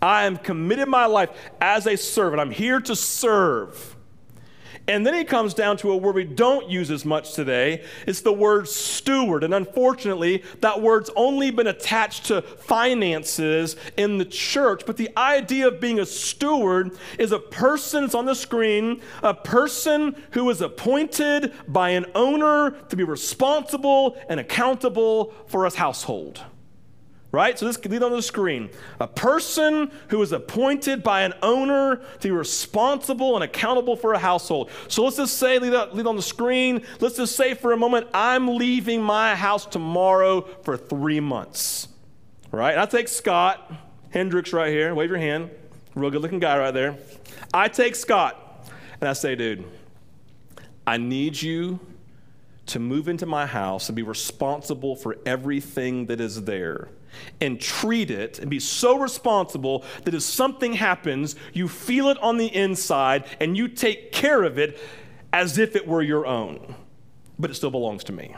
I 0.02 0.26
am 0.26 0.38
committed 0.38 0.88
my 0.88 1.06
life 1.06 1.30
as 1.62 1.88
a 1.88 1.96
servant. 1.96 2.40
I'm 2.40 2.52
here 2.52 2.80
to 2.82 2.96
serve. 2.96 3.96
And 4.90 5.06
then 5.06 5.14
he 5.14 5.26
comes 5.26 5.54
down 5.54 5.76
to 5.78 5.92
a 5.92 5.98
word 5.98 6.16
we 6.16 6.24
don't 6.24 6.70
use 6.70 6.90
as 6.92 7.04
much 7.04 7.34
today. 7.34 7.84
It's 8.06 8.22
the 8.22 8.32
word 8.32 8.70
steward. 8.70 9.44
And 9.44 9.54
unfortunately, 9.54 10.44
that 10.62 10.82
word's 10.82 11.10
only 11.16 11.52
been 11.52 11.68
attached 11.68 12.28
to 12.28 12.42
finances 12.42 13.76
in 13.98 14.18
the 14.18 14.24
church. 14.24 14.84
But 14.86 14.96
the 14.96 15.10
idea 15.18 15.68
of 15.68 15.82
being 15.82 16.00
a 16.00 16.06
steward 16.06 16.98
is 17.20 17.34
a 17.34 17.40
person, 17.40 18.06
it's 18.06 18.16
on 18.16 18.26
the 18.26 18.36
screen, 18.36 19.02
a 19.24 19.34
person 19.34 20.16
who 20.32 20.50
is 20.50 20.62
appointed 20.62 21.54
by 21.68 21.90
an 21.90 22.06
owner 22.16 22.72
to 22.72 22.96
be 22.96 23.04
responsible 23.04 24.18
and 24.30 24.40
accountable 24.40 25.34
for 25.48 25.66
his 25.66 25.76
household 25.76 26.44
right? 27.32 27.58
So 27.60 27.66
this 27.66 27.78
could 27.78 27.92
lead 27.92 28.04
on 28.04 28.12
the 28.12 28.22
screen. 28.22 28.70
A 29.00 29.08
person 29.08 29.92
who 30.10 30.22
is 30.22 30.32
appointed 30.32 31.04
by 31.04 31.24
an 31.24 31.34
owner 31.42 31.98
to 32.20 32.28
be 32.28 32.32
responsible 32.32 33.36
and 33.36 33.44
accountable 33.44 33.96
for 33.96 34.14
a 34.14 34.20
household. 34.20 34.70
So 34.88 35.04
let's 35.04 35.18
just 35.18 35.38
say, 35.38 35.60
lead, 35.60 35.74
up, 35.74 35.94
lead 35.94 36.08
on 36.08 36.16
the 36.16 36.22
screen, 36.22 36.84
let's 37.00 37.18
just 37.18 37.36
say 37.36 37.54
for 37.54 37.74
a 37.74 37.78
moment, 37.78 38.08
I'm 38.14 38.56
leaving 38.56 39.02
my 39.02 39.36
house 39.36 39.66
tomorrow 39.66 40.42
for 40.64 40.78
three 40.78 41.20
months, 41.20 41.88
right? 42.52 42.72
And 42.72 42.80
I 42.80 42.86
take 42.86 43.08
Scott 43.08 43.72
Hendricks 44.10 44.54
right 44.54 44.70
here, 44.70 44.96
wave 44.96 45.10
your 45.10 45.20
hand, 45.20 45.52
real 45.96 46.10
good 46.10 46.22
looking 46.22 46.40
guy 46.40 46.58
right 46.58 46.74
there. 46.74 46.98
I 47.54 47.68
take 47.68 47.96
Scott 47.96 48.70
and 49.02 49.10
I 49.10 49.14
say, 49.14 49.36
dude, 49.36 49.66
I 50.86 50.98
need 50.98 51.42
you 51.42 51.80
to 52.68 52.80
move 52.80 53.08
into 53.08 53.26
my 53.26 53.46
house 53.46 53.90
and 53.90 53.96
be 53.96 54.04
responsible 54.04 54.96
for 54.96 55.18
everything 55.26 56.06
that 56.08 56.20
is 56.20 56.44
there 56.44 56.90
and 57.42 57.60
treat 57.60 58.12
it 58.12 58.40
and 58.40 58.50
be 58.50 58.60
so 58.60 58.98
responsible 58.98 59.84
that 60.04 60.14
if 60.14 60.24
something 60.24 60.74
happens, 60.74 61.36
you 61.54 61.68
feel 61.68 62.10
it 62.10 62.18
on 62.20 62.38
the 62.38 62.54
inside 62.56 63.26
and 63.40 63.58
you 63.58 63.68
take 63.68 64.12
care 64.12 64.44
of 64.44 64.58
it 64.58 64.80
as 65.34 65.58
if 65.58 65.76
it 65.76 65.88
were 65.88 66.02
your 66.02 66.26
own. 66.26 66.76
But 67.40 67.52
it 67.52 67.56
still 67.56 67.72
belongs 67.72 68.04
to 68.06 68.14
me. 68.14 68.36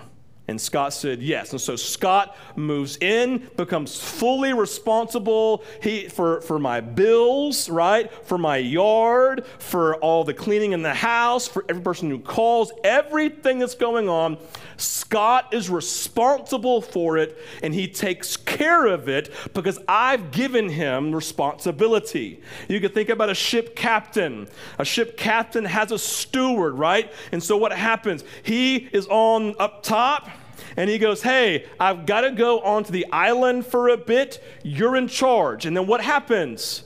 And 0.50 0.60
Scott 0.60 0.94
said 0.94 1.22
yes. 1.22 1.52
And 1.52 1.62
so 1.62 1.76
Scott 1.76 2.36
moves 2.56 2.98
in, 2.98 3.48
becomes 3.56 4.00
fully 4.00 4.52
responsible 4.52 5.64
he, 5.84 6.08
for, 6.08 6.42
for 6.42 6.58
my 6.58 6.82
bills, 6.82 7.70
right? 7.70 8.12
For 8.26 8.40
my 8.40 8.58
yard, 8.58 9.46
for 9.60 9.98
all 9.98 10.24
the 10.24 10.34
cleaning 10.34 10.72
in 10.72 10.82
the 10.82 10.94
house, 10.94 11.48
for 11.48 11.66
every 11.70 11.84
person 11.84 12.10
who 12.10 12.18
calls, 12.18 12.72
everything 12.84 13.60
that's 13.60 13.76
going 13.76 14.10
on. 14.10 14.40
Scott 14.80 15.54
is 15.54 15.70
responsible 15.70 16.82
for 16.82 17.18
it 17.18 17.38
and 17.62 17.74
he 17.74 17.88
takes 17.88 18.38
care 18.38 18.86
of 18.86 19.10
it 19.10 19.34
because 19.54 19.80
I've 19.88 20.32
given 20.32 20.70
him 20.70 21.14
responsibility. 21.14 22.42
You 22.68 22.80
can 22.80 22.92
think 22.92 23.10
about 23.10 23.30
a 23.30 23.36
ship 23.36 23.76
captain. 23.76 24.48
A 24.78 24.86
ship 24.86 25.18
captain 25.18 25.66
has 25.66 25.92
a 25.92 26.00
steward, 26.00 26.76
right? 26.76 27.12
And 27.32 27.44
so 27.44 27.58
what 27.58 27.74
happens? 27.74 28.24
He 28.44 28.90
is 28.92 29.08
on 29.08 29.56
up 29.60 29.84
top 29.84 30.30
and 30.78 30.90
he 30.90 30.98
goes, 30.98 31.22
Hey, 31.22 31.66
I've 31.80 32.06
got 32.06 32.22
to 32.22 32.32
go 32.32 32.60
onto 32.62 32.92
the 32.92 33.06
island 33.12 33.66
for 33.66 33.90
a 33.90 33.98
bit. 33.98 34.44
You're 34.64 34.96
in 34.96 35.08
charge. 35.08 35.66
And 35.66 35.76
then 35.76 35.88
what 35.88 36.02
happens? 36.02 36.84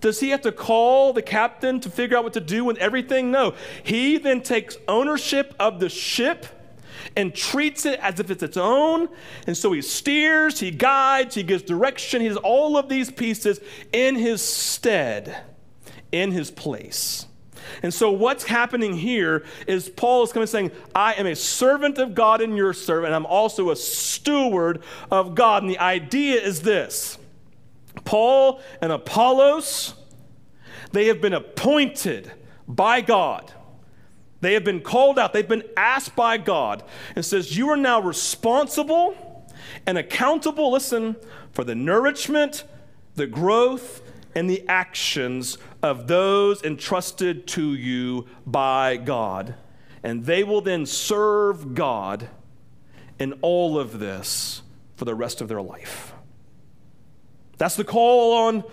Does 0.00 0.20
he 0.20 0.30
have 0.30 0.42
to 0.42 0.52
call 0.52 1.14
the 1.14 1.22
captain 1.22 1.80
to 1.80 1.88
figure 1.88 2.16
out 2.16 2.24
what 2.24 2.34
to 2.34 2.40
do 2.40 2.64
with 2.64 2.76
everything? 2.76 3.30
No. 3.30 3.54
He 3.82 4.18
then 4.18 4.42
takes 4.42 4.76
ownership 4.86 5.54
of 5.58 5.80
the 5.80 5.88
ship 5.88 6.46
and 7.16 7.34
treats 7.34 7.86
it 7.86 7.98
as 8.00 8.18
if 8.20 8.30
it's 8.30 8.42
its 8.42 8.56
own. 8.56 9.08
And 9.46 9.56
so 9.56 9.72
he 9.72 9.82
steers, 9.82 10.60
he 10.60 10.70
guides, 10.70 11.34
he 11.34 11.42
gives 11.42 11.62
direction. 11.62 12.20
He 12.20 12.28
does 12.28 12.36
all 12.38 12.76
of 12.76 12.88
these 12.88 13.10
pieces 13.10 13.60
in 13.92 14.16
his 14.16 14.42
stead, 14.42 15.36
in 16.12 16.32
his 16.32 16.50
place. 16.50 17.26
And 17.82 17.92
so, 17.92 18.10
what's 18.10 18.44
happening 18.44 18.94
here 18.94 19.44
is 19.66 19.88
Paul 19.88 20.22
is 20.22 20.32
coming 20.32 20.46
saying, 20.46 20.70
I 20.94 21.14
am 21.14 21.26
a 21.26 21.34
servant 21.34 21.98
of 21.98 22.14
God 22.14 22.40
and 22.40 22.56
your 22.56 22.72
servant. 22.72 23.06
And 23.06 23.14
I'm 23.14 23.26
also 23.26 23.70
a 23.70 23.76
steward 23.76 24.82
of 25.10 25.34
God. 25.34 25.62
And 25.62 25.70
the 25.70 25.78
idea 25.78 26.40
is 26.40 26.62
this 26.62 27.18
Paul 28.04 28.60
and 28.80 28.92
Apollos, 28.92 29.94
they 30.92 31.06
have 31.06 31.20
been 31.20 31.32
appointed 31.32 32.30
by 32.68 33.00
God. 33.00 33.52
They 34.44 34.52
have 34.52 34.62
been 34.62 34.82
called 34.82 35.18
out, 35.18 35.32
they've 35.32 35.48
been 35.48 35.64
asked 35.74 36.14
by 36.14 36.36
God, 36.36 36.82
and 37.16 37.24
says, 37.24 37.56
You 37.56 37.70
are 37.70 37.78
now 37.78 37.98
responsible 37.98 39.46
and 39.86 39.96
accountable, 39.96 40.70
listen, 40.70 41.16
for 41.52 41.64
the 41.64 41.74
nourishment, 41.74 42.64
the 43.14 43.26
growth, 43.26 44.02
and 44.34 44.50
the 44.50 44.62
actions 44.68 45.56
of 45.82 46.08
those 46.08 46.62
entrusted 46.62 47.46
to 47.46 47.72
you 47.72 48.26
by 48.44 48.98
God. 48.98 49.54
And 50.02 50.26
they 50.26 50.44
will 50.44 50.60
then 50.60 50.84
serve 50.84 51.74
God 51.74 52.28
in 53.18 53.32
all 53.40 53.78
of 53.78 53.98
this 53.98 54.60
for 54.96 55.06
the 55.06 55.14
rest 55.14 55.40
of 55.40 55.48
their 55.48 55.62
life. 55.62 56.12
That's 57.56 57.76
the 57.76 57.84
call 57.84 58.46
on, 58.46 58.64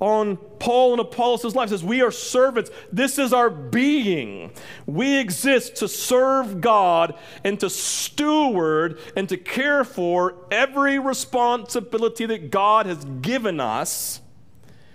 on 0.00 0.38
Paul 0.58 0.92
and 0.92 1.00
Apollos' 1.00 1.54
life. 1.54 1.68
It 1.68 1.70
says, 1.70 1.84
We 1.84 2.02
are 2.02 2.10
servants. 2.10 2.70
This 2.90 3.18
is 3.18 3.32
our 3.32 3.50
being. 3.50 4.50
We 4.86 5.18
exist 5.18 5.76
to 5.76 5.88
serve 5.88 6.60
God 6.60 7.14
and 7.44 7.60
to 7.60 7.70
steward 7.70 8.98
and 9.14 9.28
to 9.28 9.36
care 9.36 9.84
for 9.84 10.34
every 10.50 10.98
responsibility 10.98 12.26
that 12.26 12.50
God 12.50 12.86
has 12.86 13.04
given 13.20 13.60
us 13.60 14.20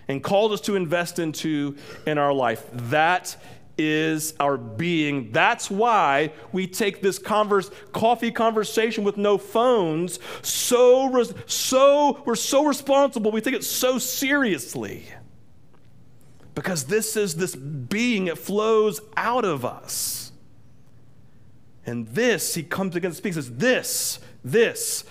and 0.08 0.24
called 0.24 0.52
us 0.52 0.62
to 0.62 0.76
invest 0.76 1.20
into 1.20 1.76
in 2.06 2.18
our 2.18 2.34
life. 2.34 2.66
That 2.72 3.38
is 3.78 4.34
our 4.40 4.58
being. 4.58 5.32
That's 5.32 5.70
why 5.70 6.32
we 6.52 6.68
take 6.68 7.02
this 7.02 7.20
converse, 7.20 7.70
coffee 7.92 8.32
conversation 8.32 9.04
with 9.04 9.18
no 9.18 9.38
phones 9.38 10.20
so, 10.42 11.24
so, 11.46 12.24
we're 12.26 12.36
so 12.36 12.66
responsible. 12.66 13.32
We 13.32 13.42
take 13.42 13.54
it 13.54 13.64
so 13.64 13.98
seriously. 14.00 15.06
Because 16.54 16.86
this 16.86 17.18
is 17.18 17.36
this 17.36 17.56
being, 17.56 18.28
it 18.28 18.38
flows 18.38 19.02
out 19.18 19.44
of 19.44 19.66
us. 19.66 20.32
And 21.86 22.08
this, 22.08 22.56
he 22.56 22.64
comes 22.64 22.96
again 22.96 23.10
and 23.10 23.16
speaks, 23.16 23.36
says, 23.36 23.52
This, 23.52 24.20
this, 24.44 25.04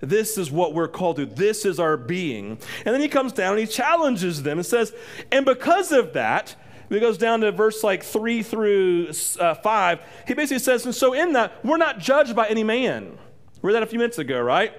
this 0.00 0.38
is 0.38 0.50
what 0.50 0.74
we're 0.74 0.88
called 0.88 1.16
to. 1.16 1.26
This 1.26 1.64
is 1.64 1.80
our 1.80 1.96
being. 1.96 2.58
And 2.84 2.94
then 2.94 3.00
he 3.00 3.08
comes 3.08 3.32
down 3.32 3.52
and 3.52 3.60
he 3.60 3.66
challenges 3.66 4.42
them 4.42 4.58
and 4.58 4.66
says, 4.66 4.92
And 5.32 5.44
because 5.44 5.90
of 5.90 6.12
that, 6.12 6.54
he 6.94 7.00
goes 7.00 7.18
down 7.18 7.40
to 7.40 7.52
verse 7.52 7.84
like 7.84 8.02
three 8.02 8.42
through 8.42 9.12
uh, 9.38 9.54
five. 9.54 10.00
He 10.26 10.34
basically 10.34 10.58
says, 10.58 10.84
and 10.84 10.94
so 10.94 11.12
in 11.12 11.32
that, 11.34 11.64
we're 11.64 11.76
not 11.76 11.98
judged 11.98 12.34
by 12.34 12.48
any 12.48 12.64
man. 12.64 13.18
We 13.62 13.68
read 13.68 13.74
that 13.74 13.82
a 13.82 13.86
few 13.86 13.98
minutes 13.98 14.18
ago, 14.18 14.40
right? 14.40 14.72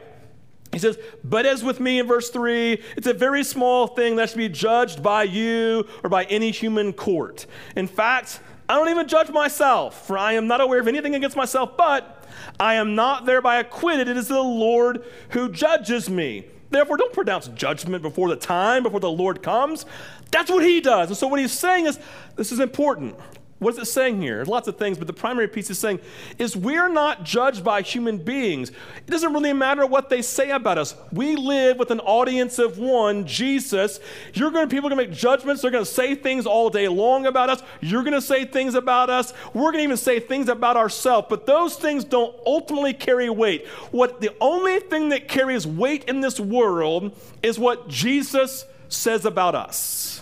He 0.72 0.80
says, 0.80 0.98
but 1.24 1.46
as 1.46 1.64
with 1.64 1.80
me 1.80 2.00
in 2.00 2.08
verse 2.08 2.30
3, 2.30 2.82
it's 2.96 3.08
a 3.08 3.14
very 3.14 3.44
small 3.44 3.88
thing 3.88 4.16
that 4.16 4.30
should 4.30 4.38
be 4.38 4.50
judged 4.50 5.04
by 5.04 5.24
you 5.24 5.86
or 6.04 6.10
by 6.10 6.24
any 6.26 6.52
human 6.52 6.94
court. 6.94 7.46
In 7.76 7.88
fact, 7.88 8.40
I 8.70 8.76
don't 8.76 8.90
even 8.90 9.08
judge 9.08 9.30
myself, 9.30 10.08
for 10.08 10.18
I 10.18 10.34
am 10.34 10.48
not 10.48 10.62
aware 10.62 10.80
of 10.80 10.88
anything 10.88 11.14
against 11.14 11.36
myself, 11.36 11.76
but 11.76 12.21
I 12.60 12.76
am 12.76 12.96
not 12.96 13.26
thereby 13.26 13.58
acquitted. 13.58 14.08
It 14.08 14.18
is 14.18 14.28
the 14.28 14.42
Lord 14.42 15.04
who 15.30 15.50
judges 15.50 16.10
me. 16.10 16.46
Therefore, 16.70 16.98
don't 16.98 17.14
pronounce 17.14 17.48
judgment 17.50 18.02
before 18.02 18.30
the 18.30 18.36
time, 18.38 18.84
before 18.84 19.02
the 19.02 19.12
Lord 19.12 19.44
comes. 19.44 19.86
That's 20.32 20.50
what 20.50 20.64
he 20.64 20.80
does. 20.80 21.10
And 21.10 21.18
so, 21.18 21.28
what 21.28 21.40
he's 21.40 21.52
saying 21.52 21.86
is 21.86 22.00
this 22.36 22.52
is 22.52 22.60
important. 22.60 23.16
What 23.62 23.76
is 23.76 23.80
it 23.80 23.92
saying 23.92 24.20
here? 24.20 24.38
There's 24.38 24.48
lots 24.48 24.68
of 24.68 24.78
things, 24.78 24.98
but 24.98 25.06
the 25.06 25.14
primary 25.14 25.48
piece 25.48 25.70
is 25.70 25.78
saying 25.78 26.00
is 26.40 26.58
we're 26.58 26.90
not 26.90 27.24
judged 27.24 27.64
by 27.64 27.84
human 27.84 28.18
beings. 28.18 28.70
It 28.70 29.12
doesn't 29.12 29.32
really 29.32 29.54
matter 29.54 29.86
what 29.86 30.10
they 30.10 30.24
say 30.24 30.50
about 30.50 30.80
us. 30.80 30.96
We 31.12 31.36
live 31.36 31.78
with 31.78 31.92
an 31.92 32.00
audience 32.00 32.58
of 32.58 32.80
one, 32.80 33.28
Jesus. 33.28 34.00
You're 34.34 34.50
going 34.50 34.68
to 34.68 34.76
people 34.76 34.88
are 34.88 34.96
going 34.96 35.06
to 35.06 35.10
make 35.12 35.16
judgments. 35.16 35.62
They're 35.62 35.70
going 35.70 35.86
to 35.86 35.92
say 35.92 36.16
things 36.16 36.48
all 36.48 36.72
day 36.72 36.88
long 36.88 37.28
about 37.28 37.52
us. 37.52 37.62
You're 37.82 38.02
going 38.02 38.16
to 38.16 38.22
say 38.22 38.46
things 38.46 38.74
about 38.74 39.12
us. 39.12 39.32
We're 39.54 39.72
going 39.72 39.78
to 39.78 39.84
even 39.84 39.98
say 39.98 40.20
things 40.20 40.50
about 40.50 40.76
ourselves. 40.76 41.28
But 41.30 41.46
those 41.46 41.76
things 41.76 42.04
don't 42.04 42.36
ultimately 42.48 42.96
carry 42.96 43.30
weight. 43.30 43.68
What 43.92 44.22
the 44.22 44.36
only 44.42 44.80
thing 44.80 45.10
that 45.10 45.28
carries 45.28 45.68
weight 45.68 46.06
in 46.06 46.22
this 46.22 46.40
world 46.40 47.16
is 47.44 47.60
what 47.60 47.88
Jesus 47.88 48.66
says 48.90 49.24
about 49.24 49.54
us. 49.54 50.21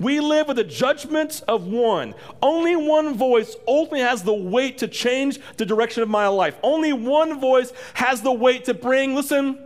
We 0.00 0.18
live 0.18 0.48
with 0.48 0.56
the 0.56 0.64
judgment 0.64 1.42
of 1.46 1.66
one. 1.66 2.14
Only 2.40 2.74
one 2.74 3.14
voice 3.14 3.54
ultimately 3.68 4.00
has 4.00 4.22
the 4.22 4.34
weight 4.34 4.78
to 4.78 4.88
change 4.88 5.38
the 5.58 5.66
direction 5.66 6.02
of 6.02 6.08
my 6.08 6.26
life. 6.26 6.58
Only 6.62 6.94
one 6.94 7.38
voice 7.38 7.72
has 7.94 8.22
the 8.22 8.32
weight 8.32 8.64
to 8.64 8.74
bring, 8.74 9.14
listen, 9.14 9.58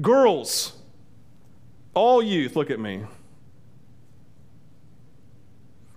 girls, 0.00 0.74
all 1.94 2.22
youth, 2.22 2.54
look 2.54 2.70
at 2.70 2.78
me. 2.78 3.04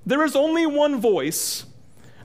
There 0.06 0.24
is 0.24 0.38
only 0.38 0.66
one 0.66 1.02
voice 1.02 1.66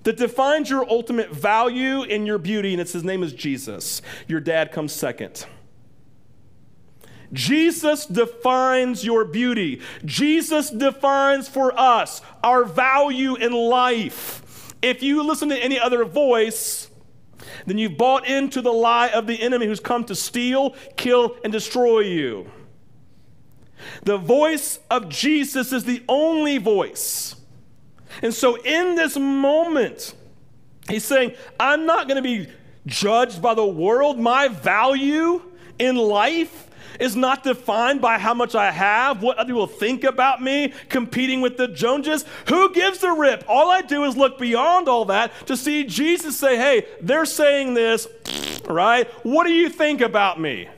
that 0.04 0.16
defines 0.16 0.70
your 0.70 0.88
ultimate 0.88 1.30
value 1.30 2.02
and 2.02 2.28
your 2.28 2.38
beauty, 2.38 2.72
and 2.72 2.80
it's 2.80 2.92
his 2.92 3.04
name 3.04 3.24
is 3.24 3.32
Jesus. 3.32 4.02
Your 4.28 4.40
dad 4.40 4.70
comes 4.70 4.92
second. 4.92 5.46
Jesus 7.32 8.06
defines 8.06 9.04
your 9.04 9.24
beauty. 9.24 9.80
Jesus 10.04 10.70
defines 10.70 11.48
for 11.48 11.78
us 11.78 12.22
our 12.42 12.64
value 12.64 13.36
in 13.36 13.52
life. 13.52 14.74
If 14.82 15.02
you 15.02 15.22
listen 15.22 15.48
to 15.50 15.56
any 15.56 15.78
other 15.78 16.04
voice, 16.04 16.90
then 17.66 17.78
you've 17.78 17.96
bought 17.96 18.26
into 18.26 18.62
the 18.62 18.72
lie 18.72 19.08
of 19.08 19.26
the 19.26 19.40
enemy 19.40 19.66
who's 19.66 19.80
come 19.80 20.04
to 20.04 20.14
steal, 20.14 20.74
kill, 20.96 21.36
and 21.44 21.52
destroy 21.52 22.00
you. 22.00 22.50
The 24.04 24.18
voice 24.18 24.78
of 24.90 25.08
Jesus 25.08 25.72
is 25.72 25.84
the 25.84 26.02
only 26.08 26.58
voice. 26.58 27.36
And 28.22 28.34
so 28.34 28.56
in 28.56 28.96
this 28.96 29.16
moment, 29.16 30.14
he's 30.88 31.04
saying, 31.04 31.34
I'm 31.58 31.86
not 31.86 32.08
going 32.08 32.16
to 32.16 32.22
be 32.22 32.48
judged 32.86 33.40
by 33.40 33.54
the 33.54 33.64
world. 33.64 34.18
My 34.18 34.48
value 34.48 35.42
in 35.78 35.96
life 35.96 36.69
is 37.00 37.16
not 37.16 37.42
defined 37.42 38.00
by 38.00 38.18
how 38.18 38.34
much 38.34 38.54
I 38.54 38.70
have, 38.70 39.22
what 39.22 39.38
other 39.38 39.48
people 39.48 39.66
think 39.66 40.04
about 40.04 40.42
me, 40.42 40.72
competing 40.88 41.40
with 41.40 41.56
the 41.56 41.68
Joneses. 41.68 42.24
Who 42.48 42.72
gives 42.72 43.02
a 43.02 43.12
rip? 43.12 43.44
All 43.48 43.70
I 43.70 43.82
do 43.82 44.04
is 44.04 44.16
look 44.16 44.38
beyond 44.38 44.88
all 44.88 45.06
that 45.06 45.32
to 45.46 45.56
see 45.56 45.84
Jesus 45.84 46.36
say, 46.36 46.56
hey, 46.56 46.86
they're 47.00 47.24
saying 47.24 47.74
this, 47.74 48.06
right? 48.68 49.08
What 49.24 49.46
do 49.46 49.52
you 49.52 49.68
think 49.68 50.00
about 50.00 50.40
me? 50.40 50.68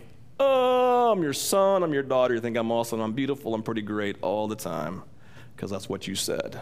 Oh, 0.40 1.12
I'm 1.12 1.22
your 1.22 1.32
son, 1.32 1.82
I'm 1.82 1.92
your 1.92 2.02
daughter. 2.02 2.34
You 2.34 2.40
think 2.40 2.56
I'm 2.56 2.72
awesome, 2.72 3.00
I'm 3.00 3.12
beautiful, 3.12 3.54
I'm 3.54 3.62
pretty 3.62 3.82
great 3.82 4.16
all 4.22 4.48
the 4.48 4.56
time 4.56 5.02
because 5.54 5.70
that's 5.70 5.88
what 5.88 6.08
you 6.08 6.14
said. 6.14 6.60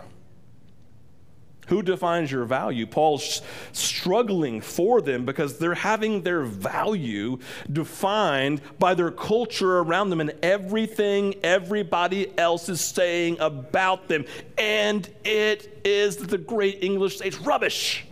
Who 1.70 1.82
defines 1.82 2.32
your 2.32 2.44
value? 2.46 2.84
Paul's 2.84 3.42
struggling 3.70 4.60
for 4.60 5.00
them 5.00 5.24
because 5.24 5.56
they're 5.56 5.72
having 5.72 6.22
their 6.22 6.42
value 6.42 7.38
defined 7.72 8.60
by 8.80 8.94
their 8.94 9.12
culture 9.12 9.78
around 9.78 10.10
them 10.10 10.20
and 10.20 10.34
everything 10.42 11.36
everybody 11.44 12.36
else 12.36 12.68
is 12.68 12.80
saying 12.80 13.36
about 13.38 14.08
them. 14.08 14.24
And 14.58 15.08
it 15.22 15.80
is 15.84 16.16
the 16.16 16.38
great 16.38 16.82
English 16.82 17.20
it's 17.20 17.38
rubbish. 17.38 18.04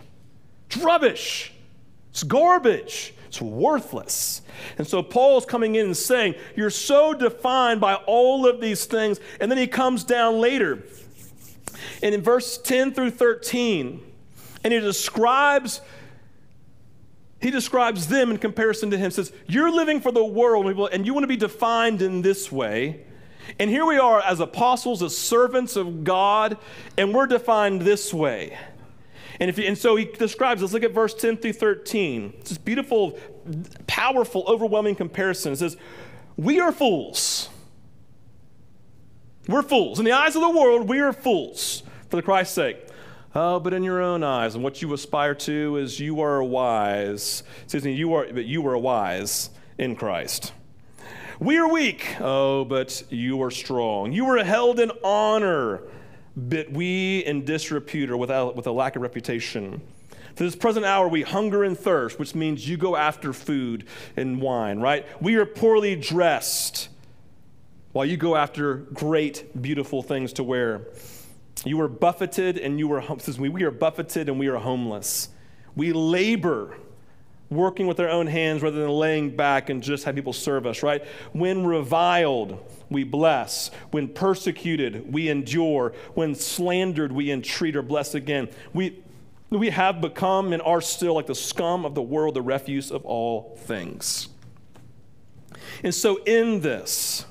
It's 0.67 0.77
rubbish. 0.77 1.51
It's 2.11 2.23
garbage. 2.23 3.13
It's 3.27 3.41
worthless. 3.41 4.41
And 4.77 4.87
so 4.87 5.03
Paul's 5.03 5.45
coming 5.45 5.75
in 5.75 5.87
and 5.87 5.97
saying, 5.97 6.35
You're 6.55 6.69
so 6.69 7.13
defined 7.13 7.81
by 7.81 7.95
all 7.95 8.47
of 8.47 8.61
these 8.61 8.85
things. 8.85 9.19
And 9.41 9.51
then 9.51 9.57
he 9.57 9.67
comes 9.67 10.05
down 10.05 10.39
later 10.39 10.81
and 12.01 12.15
in 12.15 12.21
verse 12.21 12.57
10 12.57 12.93
through 12.93 13.11
13, 13.11 14.01
and 14.63 14.73
he 14.73 14.79
describes 14.79 15.81
he 17.41 17.51
describes 17.51 18.07
them 18.07 18.31
in 18.31 18.37
comparison 18.37 18.91
to 18.91 18.97
him. 18.97 19.11
Says 19.11 19.31
you're 19.47 19.71
living 19.71 20.01
for 20.01 20.11
the 20.11 20.23
world 20.23 20.89
and 20.91 21.05
you 21.05 21.13
want 21.13 21.23
to 21.23 21.27
be 21.27 21.37
defined 21.37 22.01
in 22.01 22.21
this 22.21 22.51
way. 22.51 23.05
And 23.57 23.69
here 23.69 23.85
we 23.85 23.97
are 23.97 24.21
as 24.21 24.39
apostles 24.39 25.01
as 25.01 25.17
servants 25.17 25.75
of 25.75 26.03
god 26.03 26.57
and 26.97 27.13
we're 27.13 27.27
defined 27.27 27.81
this 27.81 28.13
way. 28.13 28.57
And, 29.39 29.49
if 29.49 29.57
you, 29.57 29.65
and 29.65 29.77
so 29.77 29.95
he 29.95 30.05
describes 30.05 30.61
let's 30.61 30.73
look 30.73 30.83
at 30.83 30.91
verse 30.91 31.13
10 31.13 31.37
through 31.37 31.53
13 31.53 32.33
it's 32.39 32.49
this 32.49 32.57
beautiful 32.57 33.17
powerful 33.87 34.43
overwhelming 34.47 34.95
comparison. 34.95 35.53
It 35.53 35.57
says 35.57 35.77
we 36.35 36.59
are 36.59 36.73
fools. 36.73 37.49
We're 39.47 39.63
fools. 39.63 39.97
In 39.97 40.05
the 40.05 40.11
eyes 40.11 40.35
of 40.35 40.41
the 40.41 40.49
world 40.49 40.89
we 40.89 40.99
are 40.99 41.13
fools 41.13 41.83
for 42.09 42.15
the 42.15 42.21
Christ's 42.21 42.55
sake. 42.55 42.77
Oh, 43.35 43.59
but 43.59 43.73
in 43.73 43.83
your 43.83 44.01
own 44.01 44.23
eyes, 44.23 44.55
and 44.55 44.63
what 44.63 44.81
you 44.81 44.91
aspire 44.93 45.35
to 45.35 45.77
is 45.77 45.99
you 45.99 46.21
are 46.21 46.41
wise. 46.43 47.43
Excuse 47.63 47.83
me, 47.83 47.93
you 47.93 48.13
are, 48.15 48.25
but 48.33 48.45
you 48.45 48.65
are 48.67 48.77
wise 48.77 49.51
in 49.77 49.95
Christ. 49.95 50.51
We 51.39 51.57
are 51.57 51.71
weak. 51.71 52.19
Oh, 52.19 52.65
but 52.65 53.03
you 53.09 53.41
are 53.43 53.51
strong. 53.51 54.11
You 54.11 54.25
are 54.29 54.43
held 54.43 54.79
in 54.79 54.91
honor, 55.03 55.83
but 56.35 56.71
we 56.71 57.19
in 57.19 57.45
disrepute 57.45 58.09
or 58.09 58.17
without, 58.17 58.55
with 58.55 58.65
a 58.65 58.71
lack 58.71 58.95
of 58.95 59.03
reputation. 59.03 59.79
For 60.35 60.43
this 60.43 60.55
present 60.55 60.85
hour, 60.85 61.07
we 61.07 61.21
hunger 61.21 61.63
and 61.63 61.77
thirst, 61.77 62.17
which 62.17 62.33
means 62.33 62.67
you 62.67 62.77
go 62.77 62.95
after 62.95 63.31
food 63.31 63.85
and 64.17 64.41
wine, 64.41 64.79
right? 64.79 65.05
We 65.21 65.35
are 65.35 65.45
poorly 65.45 65.95
dressed 65.95 66.89
while 67.91 68.05
you 68.05 68.17
go 68.17 68.35
after 68.35 68.75
great, 68.75 69.61
beautiful 69.61 70.01
things 70.01 70.33
to 70.33 70.43
wear. 70.43 70.87
You 71.65 71.77
were 71.77 71.87
buffeted 71.87 72.57
and 72.57 72.79
you 72.79 72.87
were, 72.87 73.01
homeless. 73.01 73.37
we, 73.37 73.63
are 73.63 73.71
buffeted 73.71 74.29
and 74.29 74.39
we 74.39 74.47
are 74.47 74.57
homeless. 74.57 75.29
We 75.75 75.91
labor 75.91 76.77
working 77.49 77.87
with 77.87 77.99
our 77.99 78.09
own 78.09 78.27
hands 78.27 78.61
rather 78.61 78.79
than 78.79 78.89
laying 78.89 79.35
back 79.35 79.69
and 79.69 79.81
just 79.81 80.03
have 80.03 80.15
people 80.15 80.33
serve 80.33 80.65
us, 80.65 80.83
right? 80.83 81.03
When 81.33 81.65
reviled, 81.65 82.59
we 82.89 83.03
bless. 83.03 83.71
When 83.91 84.07
persecuted, 84.07 85.11
we 85.11 85.29
endure. 85.29 85.93
When 86.13 86.35
slandered, 86.35 87.11
we 87.11 87.31
entreat 87.31 87.75
or 87.75 87.81
bless 87.81 88.13
again. 88.13 88.49
We, 88.73 89.03
we 89.49 89.69
have 89.71 89.99
become 89.99 90.53
and 90.53 90.61
are 90.61 90.81
still 90.81 91.15
like 91.15 91.27
the 91.27 91.35
scum 91.35 91.85
of 91.85 91.95
the 91.95 92.01
world, 92.01 92.35
the 92.35 92.41
refuse 92.41 92.91
of 92.91 93.03
all 93.05 93.57
things. 93.61 94.29
And 95.83 95.93
so, 95.93 96.17
in 96.23 96.61
this, 96.61 97.25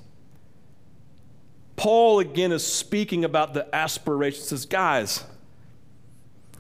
Paul 1.79 2.19
again 2.19 2.51
is 2.51 2.67
speaking 2.67 3.25
about 3.25 3.55
the 3.55 3.73
aspirations. 3.75 4.45
He 4.45 4.49
says, 4.49 4.67
guys, 4.67 5.25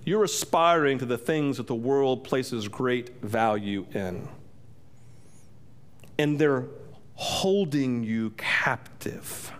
you're 0.04 0.22
aspiring 0.22 0.98
to 1.00 1.07
the 1.07 1.18
things 1.18 1.57
that 1.57 1.66
the 1.66 1.74
world 1.74 2.22
places 2.22 2.68
great 2.68 3.20
value 3.20 3.85
in. 3.92 4.28
And 6.20 6.38
they're 6.38 6.66
holding 7.14 8.04
you 8.04 8.31
captive. 8.37 9.52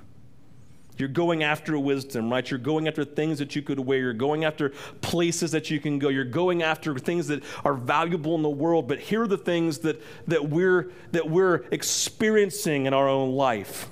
You're 0.97 1.09
going 1.09 1.42
after 1.42 1.77
wisdom, 1.77 2.31
right? 2.31 2.49
You're 2.49 2.59
going 2.59 2.87
after 2.87 3.05
things 3.05 3.40
that 3.40 3.57
you 3.57 3.62
could 3.62 3.81
wear. 3.81 3.99
You're 3.99 4.12
going 4.12 4.44
after 4.44 4.71
places 5.01 5.51
that 5.51 5.71
you 5.71 5.81
can 5.81 5.99
go. 5.99 6.09
You're 6.09 6.25
going 6.25 6.62
after 6.62 6.97
things 6.99 7.27
that 7.29 7.42
are 7.64 7.75
valuable 7.75 8.37
in 8.37 8.42
the 8.42 8.49
world. 8.49 8.87
But 8.87 9.01
here 9.01 9.23
are 9.23 9.29
the 9.29 9.37
things 9.37 9.79
that, 9.79 10.01
that, 10.29 10.49
we're, 10.49 10.92
that 11.11 11.29
we're 11.29 11.64
experiencing 11.73 12.87
in 12.87 12.94
our 12.94 13.09
own 13.09 13.33
life. 13.33 13.88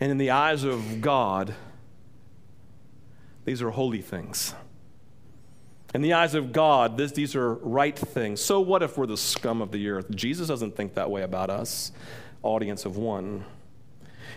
And 0.00 0.10
in 0.10 0.18
the 0.18 0.30
eyes 0.30 0.64
of 0.64 1.00
God, 1.00 1.54
these 3.44 3.62
are 3.62 3.70
holy 3.70 4.02
things. 4.02 4.54
In 5.94 6.02
the 6.02 6.12
eyes 6.12 6.34
of 6.34 6.52
God, 6.52 6.98
this, 6.98 7.12
these 7.12 7.34
are 7.34 7.54
right 7.54 7.96
things. 7.96 8.40
So, 8.40 8.60
what 8.60 8.82
if 8.82 8.98
we're 8.98 9.06
the 9.06 9.16
scum 9.16 9.62
of 9.62 9.70
the 9.70 9.88
earth? 9.88 10.10
Jesus 10.14 10.48
doesn't 10.48 10.76
think 10.76 10.94
that 10.94 11.10
way 11.10 11.22
about 11.22 11.48
us, 11.48 11.92
audience 12.42 12.84
of 12.84 12.96
one. 12.96 13.44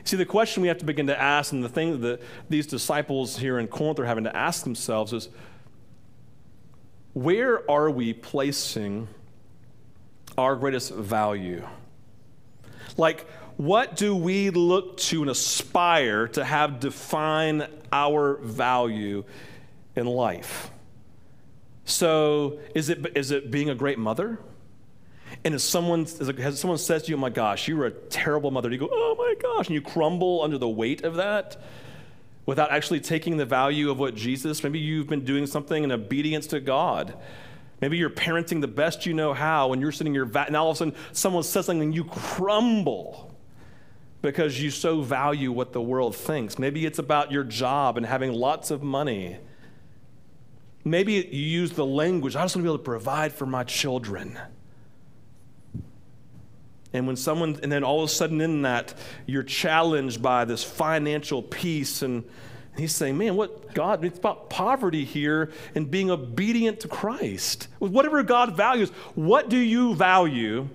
See, 0.04 0.16
the 0.16 0.26
question 0.26 0.62
we 0.62 0.70
have 0.70 0.78
to 0.78 0.86
begin 0.86 1.08
to 1.08 1.20
ask, 1.20 1.52
and 1.52 1.64
the 1.64 1.70
thing 1.70 2.02
that 2.02 2.22
these 2.48 2.66
disciples 2.68 3.38
here 3.38 3.60
in 3.60 3.68
Corinth 3.68 4.00
are 4.00 4.06
having 4.06 4.24
to 4.24 4.36
ask 4.36 4.64
themselves 4.64 5.12
is 5.12 5.30
where 7.14 7.70
are 7.70 7.90
we 7.90 8.14
placing 8.14 9.08
our 10.38 10.56
greatest 10.56 10.94
value? 10.94 11.68
Like, 12.96 13.26
what 13.60 13.98
do 13.98 14.16
we 14.16 14.52
look 14.52 14.96
to 14.96 15.22
and 15.22 15.30
aspire 15.30 16.30
to 16.30 16.46
have 16.46 16.80
define 16.80 17.68
our 17.92 18.38
value 18.38 19.26
in 19.98 20.06
life? 20.06 20.72
So, 21.84 22.60
is 22.74 22.88
it, 22.88 23.06
is 23.18 23.32
it 23.32 23.52
being 23.52 23.70
a 23.70 23.76
great 23.76 24.00
mother? 24.00 24.40
And 25.44 25.54
if 25.54 25.60
someone, 25.60 26.04
as 26.04 26.58
someone 26.58 26.78
says 26.78 27.04
to 27.04 27.10
you, 27.10 27.18
oh 27.18 27.20
my 27.20 27.30
gosh, 27.30 27.68
you 27.68 27.76
were 27.76 27.88
a 27.88 27.92
terrible 27.92 28.50
mother, 28.50 28.72
you 28.72 28.78
go, 28.78 28.88
oh 28.90 29.16
my 29.18 29.36
gosh, 29.42 29.68
and 29.68 29.76
you 29.76 29.82
crumble 29.82 30.42
under 30.42 30.58
the 30.58 30.70
weight 30.70 31.04
of 31.04 31.16
that 31.16 31.62
without 32.46 32.72
actually 32.72 33.02
taking 33.02 33.36
the 33.36 33.46
value 33.46 33.92
of 33.92 34.00
what 34.00 34.16
Jesus, 34.16 34.64
maybe 34.64 34.80
you've 34.80 35.08
been 35.08 35.26
doing 35.26 35.46
something 35.46 35.84
in 35.84 35.92
obedience 35.92 36.48
to 36.48 36.62
God. 36.62 37.14
Maybe 37.82 37.98
you're 37.98 38.10
parenting 38.10 38.62
the 38.62 38.70
best 38.70 39.06
you 39.06 39.14
know 39.14 39.34
how, 39.34 39.74
and 39.74 39.82
you're 39.82 39.92
sitting 39.92 40.14
here, 40.14 40.24
and 40.24 40.56
all 40.56 40.70
of 40.70 40.76
a 40.76 40.78
sudden 40.78 40.96
someone 41.12 41.44
says 41.44 41.66
something 41.66 41.82
and 41.82 41.94
you 41.94 42.06
crumble 42.06 43.29
because 44.22 44.62
you 44.62 44.70
so 44.70 45.02
value 45.02 45.52
what 45.52 45.74
the 45.74 45.82
world 45.82 46.16
thinks. 46.16 46.60
Maybe 46.60 46.86
it's 46.86 47.00
about 47.00 47.32
your 47.32 47.44
job 47.44 47.98
and 47.98 48.06
having 48.06 48.34
lots 48.34 48.72
of 48.72 48.84
money. 48.84 49.38
Maybe 50.84 51.14
you 51.14 51.22
use 51.22 51.72
the 51.72 51.86
language, 51.86 52.36
I 52.36 52.44
just 52.44 52.56
want 52.56 52.64
to 52.64 52.70
be 52.70 52.70
able 52.70 52.78
to 52.80 52.84
provide 52.84 53.34
for 53.34 53.46
my 53.46 53.64
children. 53.64 54.40
And 56.92 57.06
when 57.06 57.16
someone, 57.16 57.60
and 57.62 57.72
then 57.72 57.84
all 57.84 58.04
of 58.04 58.10
a 58.10 58.12
sudden 58.12 58.42
in 58.42 58.64
that, 58.64 58.96
you're 59.26 59.44
challenged 59.44 60.22
by 60.22 60.46
this 60.46 60.64
financial 60.64 61.44
peace. 61.44 62.02
And 62.02 62.24
he's 62.76 62.96
saying, 62.96 63.18
man, 63.18 63.36
what 63.36 63.74
God, 63.76 64.04
it's 64.04 64.18
about 64.18 64.50
poverty 64.50 65.06
here 65.06 65.52
and 65.76 65.92
being 65.92 66.10
obedient 66.10 66.80
to 66.82 66.88
Christ. 66.88 67.68
Whatever 67.78 68.24
God 68.24 68.58
values, 68.58 68.90
what 69.14 69.50
do 69.50 69.58
you 69.58 69.94
value 69.94 70.68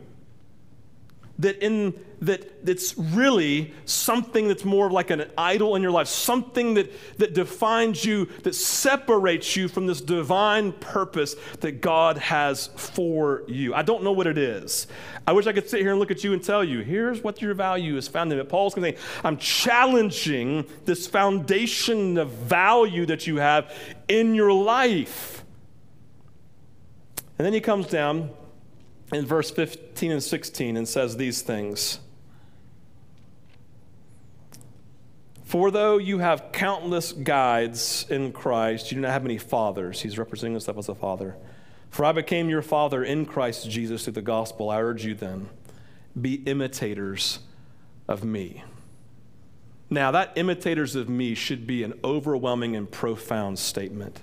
that 1.39 1.65
in 1.65 1.95
that 2.21 2.65
that's 2.65 2.97
really 2.97 3.75
something 3.85 4.47
that's 4.47 4.65
more 4.65 4.91
like 4.91 5.11
an 5.11 5.29
idol 5.37 5.75
in 5.75 5.83
your 5.83 5.91
life 5.91 6.07
something 6.07 6.75
that 6.75 6.93
that 7.19 7.35
defines 7.35 8.05
you 8.05 8.27
that 8.45 8.55
separates 8.55 9.57
you 9.57 9.67
from 9.67 9.87
this 9.87 10.01
divine 10.01 10.73
purpose 10.73 11.35
that 11.61 11.81
god 11.81 12.17
has 12.19 12.69
for 12.77 13.43
you. 13.49 13.75
I 13.75 13.83
don't 13.83 14.05
know 14.05 14.13
what 14.13 14.27
it 14.27 14.39
is. 14.39 14.87
I 15.27 15.33
wish 15.33 15.47
i 15.47 15.53
could 15.53 15.69
sit 15.69 15.81
here 15.81 15.91
and 15.91 15.99
look 15.99 16.11
at 16.11 16.23
you 16.23 16.33
and 16.33 16.43
tell 16.43 16.63
you 16.63 16.81
here's 16.81 17.23
what 17.23 17.43
your 17.43 17.55
value 17.55 17.97
is 17.97 18.07
found 18.07 18.33
in 18.33 18.39
it. 18.39 18.49
Paul's 18.49 18.75
going 18.75 18.93
to 18.93 18.99
say 18.99 19.07
i'm 19.25 19.37
challenging 19.37 20.65
this 20.85 21.07
foundation 21.07 22.17
of 22.19 22.31
value 22.31 23.07
that 23.07 23.27
you 23.27 23.37
have 23.37 23.75
in 24.07 24.35
your 24.35 24.53
life. 24.53 25.45
And 27.39 27.45
then 27.45 27.53
he 27.53 27.61
comes 27.61 27.89
down 27.89 28.31
in 29.15 29.27
verse 29.27 29.51
15 29.51 30.11
and 30.11 30.23
16 30.23 30.77
and 30.77 30.89
says 30.89 31.17
these 31.17 31.43
things 31.43 32.01
For 35.45 35.71
though 35.71 35.99
you 35.99 36.19
have 36.19 36.51
countless 36.51 37.13
guides 37.13 38.07
in 38.11 38.33
Christ, 38.33 38.91
you 38.91 38.97
do 38.97 39.03
not 39.03 39.13
have 39.13 39.23
many 39.23 39.39
fathers. 39.39 40.01
He's 40.01 40.19
representing 40.19 40.55
himself 40.55 40.79
as 40.79 40.89
a 40.89 40.97
father. 40.97 41.37
For 41.91 42.05
I 42.05 42.11
became 42.11 42.49
your 42.49 42.61
father 42.61 43.05
in 43.05 43.25
Christ 43.25 43.71
Jesus 43.71 44.03
through 44.03 44.15
the 44.15 44.23
gospel. 44.23 44.69
I 44.69 44.83
urge 44.83 45.05
you 45.05 45.15
then, 45.15 45.49
be 46.21 46.43
imitators 46.47 47.39
of 48.09 48.25
me. 48.25 48.65
Now, 49.91 50.11
that 50.11 50.33
imitators 50.35 50.97
of 50.97 51.09
me 51.09 51.37
should 51.37 51.69
be 51.69 51.85
an 51.85 51.95
overwhelming 52.03 52.75
and 52.75 52.91
profound 52.91 53.61
statement. 53.61 54.23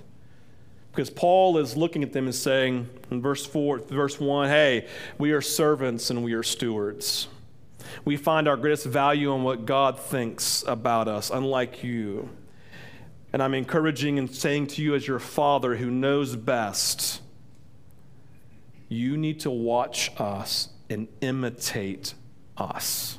Because 0.92 1.08
Paul 1.08 1.56
is 1.56 1.74
looking 1.74 2.02
at 2.02 2.12
them 2.12 2.26
and 2.26 2.34
saying 2.34 2.86
in 3.10 3.22
verse 3.22 3.46
4, 3.46 3.78
verse 3.78 4.20
1, 4.20 4.48
hey, 4.48 4.86
we 5.16 5.32
are 5.32 5.40
servants 5.40 6.10
and 6.10 6.22
we 6.22 6.34
are 6.34 6.42
stewards. 6.42 7.28
We 8.04 8.18
find 8.18 8.46
our 8.46 8.58
greatest 8.58 8.84
value 8.84 9.34
in 9.34 9.42
what 9.42 9.64
God 9.64 9.98
thinks 9.98 10.62
about 10.66 11.08
us, 11.08 11.30
unlike 11.30 11.82
you. 11.82 12.28
And 13.32 13.42
I'm 13.42 13.54
encouraging 13.54 14.18
and 14.18 14.32
saying 14.32 14.66
to 14.68 14.82
you, 14.82 14.94
as 14.94 15.08
your 15.08 15.18
father 15.18 15.76
who 15.76 15.90
knows 15.90 16.36
best, 16.36 17.22
you 18.88 19.16
need 19.16 19.40
to 19.40 19.50
watch 19.50 20.10
us 20.18 20.68
and 20.90 21.08
imitate 21.22 22.12
us. 22.58 23.18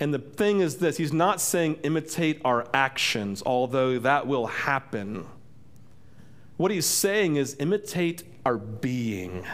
And 0.00 0.14
the 0.14 0.18
thing 0.18 0.60
is 0.60 0.78
this 0.78 0.96
He's 0.96 1.12
not 1.12 1.40
saying 1.40 1.80
imitate 1.82 2.40
our 2.44 2.66
actions, 2.72 3.42
although 3.44 3.98
that 3.98 4.26
will 4.26 4.46
happen. 4.46 5.26
What 6.58 6.70
he's 6.70 6.86
saying 6.86 7.36
is 7.36 7.56
imitate 7.58 8.24
our 8.44 8.58
being. 8.58 9.46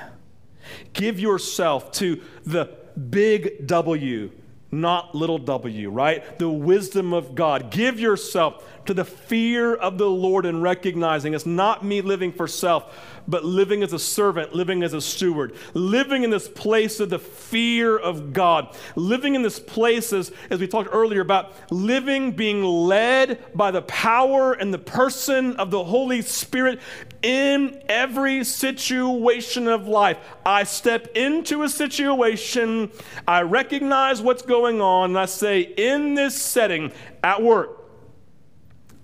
Give 0.95 1.21
yourself 1.21 1.93
to 1.93 2.21
the 2.45 2.71
big 3.11 3.67
W, 3.67 4.31
not 4.73 5.15
little 5.15 5.39
w, 5.39 5.91
right? 5.91 6.39
The 6.39 6.49
wisdom 6.49 7.13
of 7.13 7.35
God. 7.35 7.71
Give 7.71 8.01
yourself 8.01 8.67
to 8.87 8.95
the 8.95 9.05
fear 9.05 9.75
of 9.75 9.99
the 9.99 10.09
Lord 10.09 10.47
and 10.47 10.63
recognizing 10.63 11.35
it's 11.35 11.47
not 11.47 11.85
me 11.85 12.01
living 12.01 12.33
for 12.33 12.47
self, 12.47 12.95
but 13.27 13.45
living 13.45 13.83
as 13.83 13.93
a 13.93 13.99
servant, 13.99 14.55
living 14.55 14.83
as 14.83 14.93
a 14.93 15.01
steward, 15.01 15.55
living 15.73 16.25
in 16.25 16.31
this 16.31 16.49
place 16.49 17.01
of 17.01 17.11
the 17.11 17.19
fear 17.19 17.97
of 17.97 18.33
God, 18.33 18.77
living 18.97 19.35
in 19.35 19.43
this 19.43 19.59
place, 19.59 20.13
as, 20.13 20.33
as 20.51 20.61
we 20.61 20.67
talked 20.67 20.91
earlier 20.93 21.21
about 21.21 21.53
living, 21.71 22.33
being 22.33 22.63
led 22.63 23.39
by 23.55 23.71
the 23.71 23.83
power 23.83 24.53
and 24.53 24.73
the 24.73 24.79
person 24.79 25.57
of 25.57 25.71
the 25.71 25.85
Holy 25.85 26.23
Spirit 26.23 26.81
in 27.23 27.83
every 27.89 28.45
situation 28.45 29.69
of 29.69 29.89
life. 29.89 30.19
I 30.45 30.65
step 30.65 31.09
into 31.17 31.63
a 31.63 31.69
situation, 31.69 32.91
I 33.27 33.43
recognize 33.43 34.21
what's 34.21 34.43
going 34.43 34.81
on, 34.81 35.11
and 35.11 35.19
I 35.19 35.27
say, 35.27 35.61
in 35.61 36.15
this 36.15 36.41
setting, 36.41 36.93
at 37.23 37.43
work, 37.43 37.84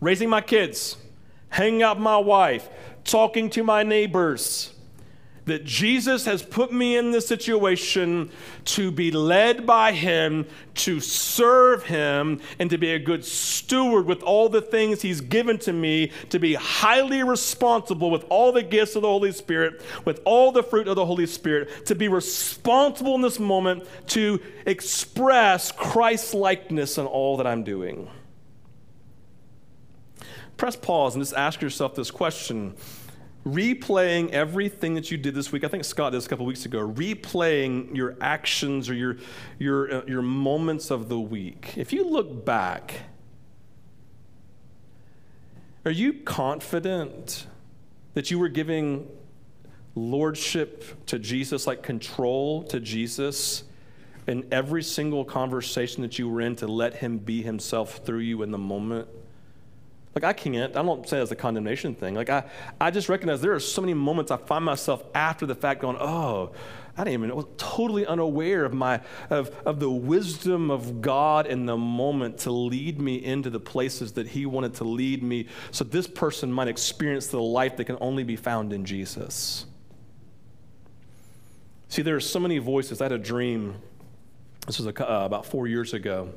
raising 0.00 0.28
my 0.28 0.40
kids, 0.40 0.96
hanging 1.48 1.82
out 1.82 1.96
with 1.96 2.04
my 2.04 2.18
wife, 2.18 2.68
talking 3.04 3.50
to 3.50 3.62
my 3.62 3.82
neighbors 3.82 4.74
that 5.50 5.64
Jesus 5.64 6.26
has 6.26 6.42
put 6.42 6.72
me 6.72 6.96
in 6.96 7.10
this 7.10 7.26
situation 7.26 8.30
to 8.64 8.92
be 8.92 9.10
led 9.10 9.66
by 9.66 9.90
Him, 9.92 10.46
to 10.74 11.00
serve 11.00 11.84
Him, 11.84 12.40
and 12.58 12.70
to 12.70 12.78
be 12.78 12.92
a 12.92 12.98
good 13.00 13.24
steward 13.24 14.06
with 14.06 14.22
all 14.22 14.48
the 14.48 14.62
things 14.62 15.02
He's 15.02 15.20
given 15.20 15.58
to 15.58 15.72
me, 15.72 16.12
to 16.28 16.38
be 16.38 16.54
highly 16.54 17.24
responsible 17.24 18.10
with 18.10 18.24
all 18.28 18.52
the 18.52 18.62
gifts 18.62 18.94
of 18.96 19.02
the 19.02 19.08
Holy 19.08 19.32
Spirit, 19.32 19.82
with 20.04 20.20
all 20.24 20.52
the 20.52 20.62
fruit 20.62 20.86
of 20.86 20.96
the 20.96 21.06
Holy 21.06 21.26
Spirit, 21.26 21.86
to 21.86 21.94
be 21.94 22.06
responsible 22.06 23.16
in 23.16 23.20
this 23.20 23.40
moment 23.40 23.84
to 24.08 24.40
express 24.66 25.72
Christ 25.72 26.32
likeness 26.32 26.98
in 26.98 27.06
all 27.06 27.36
that 27.38 27.46
I'm 27.46 27.64
doing. 27.64 28.08
Press 30.60 30.76
pause 30.76 31.14
and 31.14 31.22
just 31.24 31.34
ask 31.34 31.62
yourself 31.62 31.94
this 31.94 32.10
question 32.10 32.74
replaying 33.46 34.28
everything 34.28 34.92
that 34.92 35.10
you 35.10 35.16
did 35.16 35.34
this 35.34 35.50
week. 35.50 35.64
I 35.64 35.68
think 35.68 35.86
Scott 35.86 36.12
did 36.12 36.18
this 36.18 36.26
a 36.26 36.28
couple 36.28 36.44
weeks 36.44 36.66
ago. 36.66 36.86
Replaying 36.86 37.96
your 37.96 38.14
actions 38.20 38.90
or 38.90 38.92
your 38.92 39.16
your 39.58 39.90
uh, 39.90 40.02
your 40.06 40.20
moments 40.20 40.90
of 40.90 41.08
the 41.08 41.18
week. 41.18 41.72
If 41.78 41.94
you 41.94 42.04
look 42.06 42.44
back, 42.44 43.04
are 45.86 45.90
you 45.90 46.12
confident 46.12 47.46
that 48.12 48.30
you 48.30 48.38
were 48.38 48.50
giving 48.50 49.08
lordship 49.94 51.06
to 51.06 51.18
Jesus, 51.18 51.66
like 51.66 51.82
control 51.82 52.64
to 52.64 52.80
Jesus? 52.80 53.64
in 54.26 54.46
every 54.52 54.82
single 54.82 55.24
conversation 55.24 56.02
that 56.02 56.18
you 56.18 56.28
were 56.28 56.42
in 56.42 56.54
to 56.54 56.66
let 56.66 56.94
him 56.94 57.16
be 57.16 57.42
himself 57.42 58.04
through 58.04 58.18
you 58.18 58.42
in 58.42 58.50
the 58.50 58.58
moment? 58.58 59.08
Like, 60.14 60.24
I 60.24 60.32
can't. 60.32 60.76
I 60.76 60.82
don't 60.82 61.08
say 61.08 61.18
it 61.18 61.22
as 61.22 61.30
a 61.30 61.36
condemnation 61.36 61.94
thing. 61.94 62.14
Like, 62.14 62.30
I, 62.30 62.44
I 62.80 62.90
just 62.90 63.08
recognize 63.08 63.40
there 63.40 63.54
are 63.54 63.60
so 63.60 63.80
many 63.80 63.94
moments 63.94 64.30
I 64.30 64.36
find 64.38 64.64
myself 64.64 65.04
after 65.14 65.46
the 65.46 65.54
fact 65.54 65.80
going, 65.80 65.96
oh, 66.00 66.52
I 66.96 67.04
didn't 67.04 67.24
even, 67.24 67.36
was 67.36 67.46
totally 67.56 68.04
unaware 68.04 68.64
of 68.64 68.74
my, 68.74 69.00
of, 69.30 69.50
of 69.64 69.78
the 69.78 69.90
wisdom 69.90 70.70
of 70.70 71.00
God 71.00 71.46
in 71.46 71.64
the 71.64 71.76
moment 71.76 72.38
to 72.38 72.50
lead 72.50 73.00
me 73.00 73.24
into 73.24 73.50
the 73.50 73.60
places 73.60 74.12
that 74.12 74.26
He 74.26 74.46
wanted 74.46 74.74
to 74.74 74.84
lead 74.84 75.22
me 75.22 75.46
so 75.70 75.84
this 75.84 76.08
person 76.08 76.52
might 76.52 76.66
experience 76.66 77.28
the 77.28 77.40
life 77.40 77.76
that 77.76 77.84
can 77.84 77.96
only 78.00 78.24
be 78.24 78.36
found 78.36 78.72
in 78.72 78.84
Jesus. 78.84 79.64
See, 81.88 82.02
there 82.02 82.16
are 82.16 82.20
so 82.20 82.40
many 82.40 82.58
voices. 82.58 83.00
I 83.00 83.04
had 83.04 83.12
a 83.12 83.18
dream 83.18 83.76
this 84.66 84.78
was 84.78 84.86
a, 84.86 85.10
uh, 85.10 85.24
about 85.24 85.46
four 85.46 85.66
years 85.66 85.94
ago. 85.94 86.28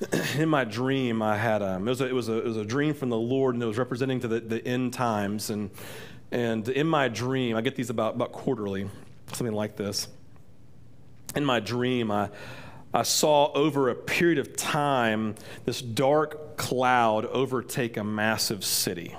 in 0.38 0.48
my 0.48 0.64
dream, 0.64 1.22
I 1.22 1.36
had 1.36 1.62
um, 1.62 1.86
it, 1.88 1.90
was 1.90 2.00
a, 2.00 2.06
it, 2.06 2.14
was 2.14 2.28
a, 2.28 2.38
it 2.38 2.44
was 2.44 2.56
a 2.56 2.64
dream 2.64 2.94
from 2.94 3.08
the 3.10 3.18
Lord, 3.18 3.54
and 3.54 3.62
it 3.62 3.66
was 3.66 3.78
representing 3.78 4.20
to 4.20 4.28
the, 4.28 4.40
the 4.40 4.66
end 4.66 4.92
times. 4.92 5.50
And, 5.50 5.70
and 6.30 6.68
in 6.68 6.86
my 6.86 7.08
dream, 7.08 7.56
I 7.56 7.60
get 7.60 7.74
these 7.74 7.90
about, 7.90 8.14
about 8.14 8.32
quarterly, 8.32 8.88
something 9.32 9.54
like 9.54 9.76
this. 9.76 10.08
In 11.34 11.44
my 11.44 11.60
dream, 11.60 12.10
I, 12.10 12.30
I 12.94 13.02
saw 13.02 13.52
over 13.52 13.88
a 13.88 13.94
period 13.94 14.38
of 14.38 14.56
time 14.56 15.34
this 15.64 15.82
dark 15.82 16.56
cloud 16.56 17.26
overtake 17.26 17.96
a 17.96 18.04
massive 18.04 18.64
city 18.64 19.14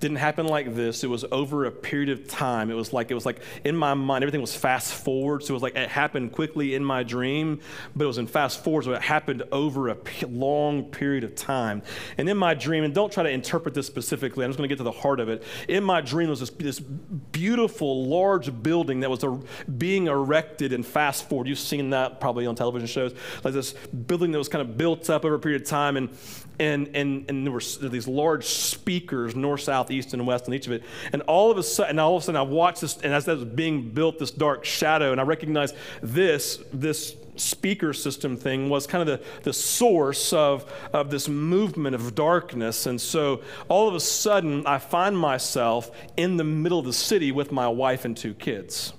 didn't 0.00 0.18
happen 0.18 0.46
like 0.46 0.74
this. 0.74 1.04
It 1.04 1.10
was 1.10 1.24
over 1.30 1.64
a 1.64 1.70
period 1.70 2.10
of 2.10 2.28
time. 2.28 2.70
It 2.70 2.74
was 2.74 2.92
like 2.92 3.10
it 3.10 3.14
was 3.14 3.26
like 3.26 3.40
in 3.64 3.76
my 3.76 3.94
mind, 3.94 4.22
everything 4.24 4.40
was 4.40 4.54
fast 4.54 4.92
forward. 4.92 5.42
So 5.42 5.52
it 5.52 5.54
was 5.54 5.62
like 5.62 5.76
it 5.76 5.88
happened 5.88 6.32
quickly 6.32 6.74
in 6.74 6.84
my 6.84 7.02
dream, 7.02 7.60
but 7.94 8.04
it 8.04 8.08
was 8.08 8.18
in 8.18 8.26
fast 8.26 8.62
forward. 8.62 8.84
So 8.84 8.92
it 8.92 9.02
happened 9.02 9.42
over 9.52 9.88
a 9.88 9.94
p- 9.94 10.26
long 10.26 10.84
period 10.84 11.24
of 11.24 11.34
time. 11.34 11.82
And 12.18 12.28
in 12.28 12.36
my 12.36 12.54
dream, 12.54 12.84
and 12.84 12.94
don't 12.94 13.12
try 13.12 13.22
to 13.22 13.30
interpret 13.30 13.74
this 13.74 13.86
specifically. 13.86 14.44
I'm 14.44 14.50
just 14.50 14.58
going 14.58 14.68
to 14.68 14.74
get 14.74 14.78
to 14.78 14.84
the 14.84 14.92
heart 14.92 15.20
of 15.20 15.28
it. 15.28 15.42
In 15.68 15.84
my 15.84 16.00
dream 16.00 16.28
was 16.28 16.40
this, 16.40 16.50
this 16.50 16.80
beautiful, 16.80 18.06
large 18.06 18.62
building 18.62 19.00
that 19.00 19.10
was 19.10 19.24
a, 19.24 19.40
being 19.70 20.06
erected 20.06 20.72
in 20.72 20.82
fast 20.82 21.28
forward. 21.28 21.48
You've 21.48 21.58
seen 21.58 21.90
that 21.90 22.20
probably 22.20 22.46
on 22.46 22.54
television 22.54 22.86
shows, 22.86 23.14
like 23.42 23.54
this 23.54 23.72
building 23.72 24.32
that 24.32 24.38
was 24.38 24.48
kind 24.48 24.62
of 24.62 24.76
built 24.76 25.10
up 25.10 25.24
over 25.24 25.34
a 25.34 25.38
period 25.38 25.62
of 25.62 25.68
time, 25.68 25.96
and 25.96 26.10
and 26.58 26.88
and 26.94 27.24
and 27.28 27.46
there 27.46 27.52
were 27.52 27.60
these 27.88 28.08
large 28.08 28.44
speakers, 28.44 29.34
north, 29.34 29.62
south, 29.62 29.90
east 29.90 30.14
and 30.14 30.26
west 30.26 30.46
on 30.48 30.54
each 30.54 30.66
of 30.66 30.72
it. 30.72 30.82
And 31.12 31.22
all 31.22 31.50
of 31.50 31.58
a 31.58 31.62
sudden, 31.62 31.98
all 31.98 32.16
of 32.16 32.22
a 32.22 32.24
sudden, 32.26 32.38
I 32.38 32.42
watched 32.42 32.80
this, 32.80 32.96
and 33.02 33.12
as 33.12 33.24
that 33.24 33.38
was 33.38 33.44
being 33.44 33.90
built, 33.90 34.18
this 34.18 34.30
dark 34.30 34.64
shadow, 34.64 35.12
and 35.12 35.20
I 35.20 35.24
recognized 35.24 35.74
this, 36.02 36.62
this 36.72 37.16
speaker 37.36 37.92
system 37.92 38.36
thing 38.36 38.68
was 38.68 38.86
kind 38.86 39.08
of 39.08 39.18
the, 39.18 39.26
the 39.42 39.52
source 39.52 40.32
of, 40.32 40.70
of 40.92 41.10
this 41.10 41.28
movement 41.28 41.94
of 41.94 42.14
darkness. 42.14 42.86
And 42.86 43.00
so 43.00 43.42
all 43.68 43.88
of 43.88 43.94
a 43.94 44.00
sudden, 44.00 44.66
I 44.66 44.78
find 44.78 45.18
myself 45.18 45.90
in 46.16 46.36
the 46.36 46.44
middle 46.44 46.78
of 46.78 46.84
the 46.86 46.92
city 46.92 47.32
with 47.32 47.50
my 47.50 47.68
wife 47.68 48.04
and 48.04 48.16
two 48.16 48.34
kids. 48.34 48.92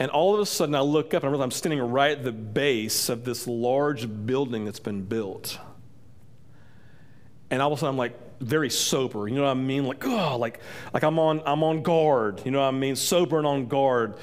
And 0.00 0.10
all 0.10 0.34
of 0.34 0.40
a 0.40 0.46
sudden, 0.46 0.74
I 0.74 0.80
look 0.80 1.12
up 1.14 1.22
and 1.22 1.28
I 1.28 1.30
realize 1.30 1.44
I'm 1.44 1.50
standing 1.50 1.80
right 1.80 2.12
at 2.12 2.24
the 2.24 2.32
base 2.32 3.08
of 3.08 3.24
this 3.24 3.46
large 3.46 4.08
building 4.26 4.64
that's 4.64 4.80
been 4.80 5.02
built. 5.02 5.58
And 7.50 7.60
all 7.60 7.72
of 7.72 7.78
a 7.78 7.80
sudden, 7.80 7.94
I'm 7.94 7.98
like, 7.98 8.40
very 8.40 8.70
sober. 8.70 9.26
You 9.26 9.36
know 9.36 9.42
what 9.42 9.50
I 9.50 9.54
mean? 9.54 9.84
Like, 9.84 10.06
oh, 10.06 10.36
like, 10.36 10.60
like 10.94 11.02
I'm 11.02 11.18
on, 11.18 11.42
I'm 11.44 11.64
on 11.64 11.82
guard. 11.82 12.42
You 12.44 12.52
know 12.52 12.60
what 12.60 12.68
I 12.68 12.70
mean? 12.78 12.94
Sober 12.94 13.38
and 13.38 13.46
on 13.46 13.66
guard. 13.66 14.14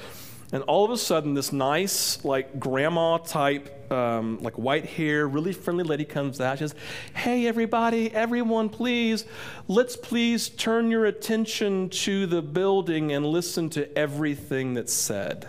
And 0.52 0.62
all 0.62 0.84
of 0.84 0.90
a 0.92 0.96
sudden, 0.96 1.34
this 1.34 1.52
nice, 1.52 2.24
like 2.24 2.58
grandma 2.58 3.18
type, 3.18 3.92
um, 3.92 4.38
like 4.40 4.54
white 4.54 4.86
hair, 4.86 5.26
really 5.26 5.52
friendly 5.52 5.84
lady 5.84 6.04
comes 6.04 6.40
out. 6.40 6.58
She 6.58 6.68
says, 6.68 6.74
Hey, 7.14 7.46
everybody, 7.46 8.12
everyone, 8.12 8.68
please, 8.68 9.24
let's 9.66 9.96
please 9.96 10.48
turn 10.48 10.90
your 10.90 11.04
attention 11.04 11.90
to 11.90 12.26
the 12.26 12.42
building 12.42 13.12
and 13.12 13.26
listen 13.26 13.68
to 13.70 13.98
everything 13.98 14.74
that's 14.74 14.92
said. 14.92 15.48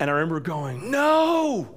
And 0.00 0.10
I 0.10 0.14
remember 0.14 0.40
going, 0.40 0.90
No! 0.90 1.76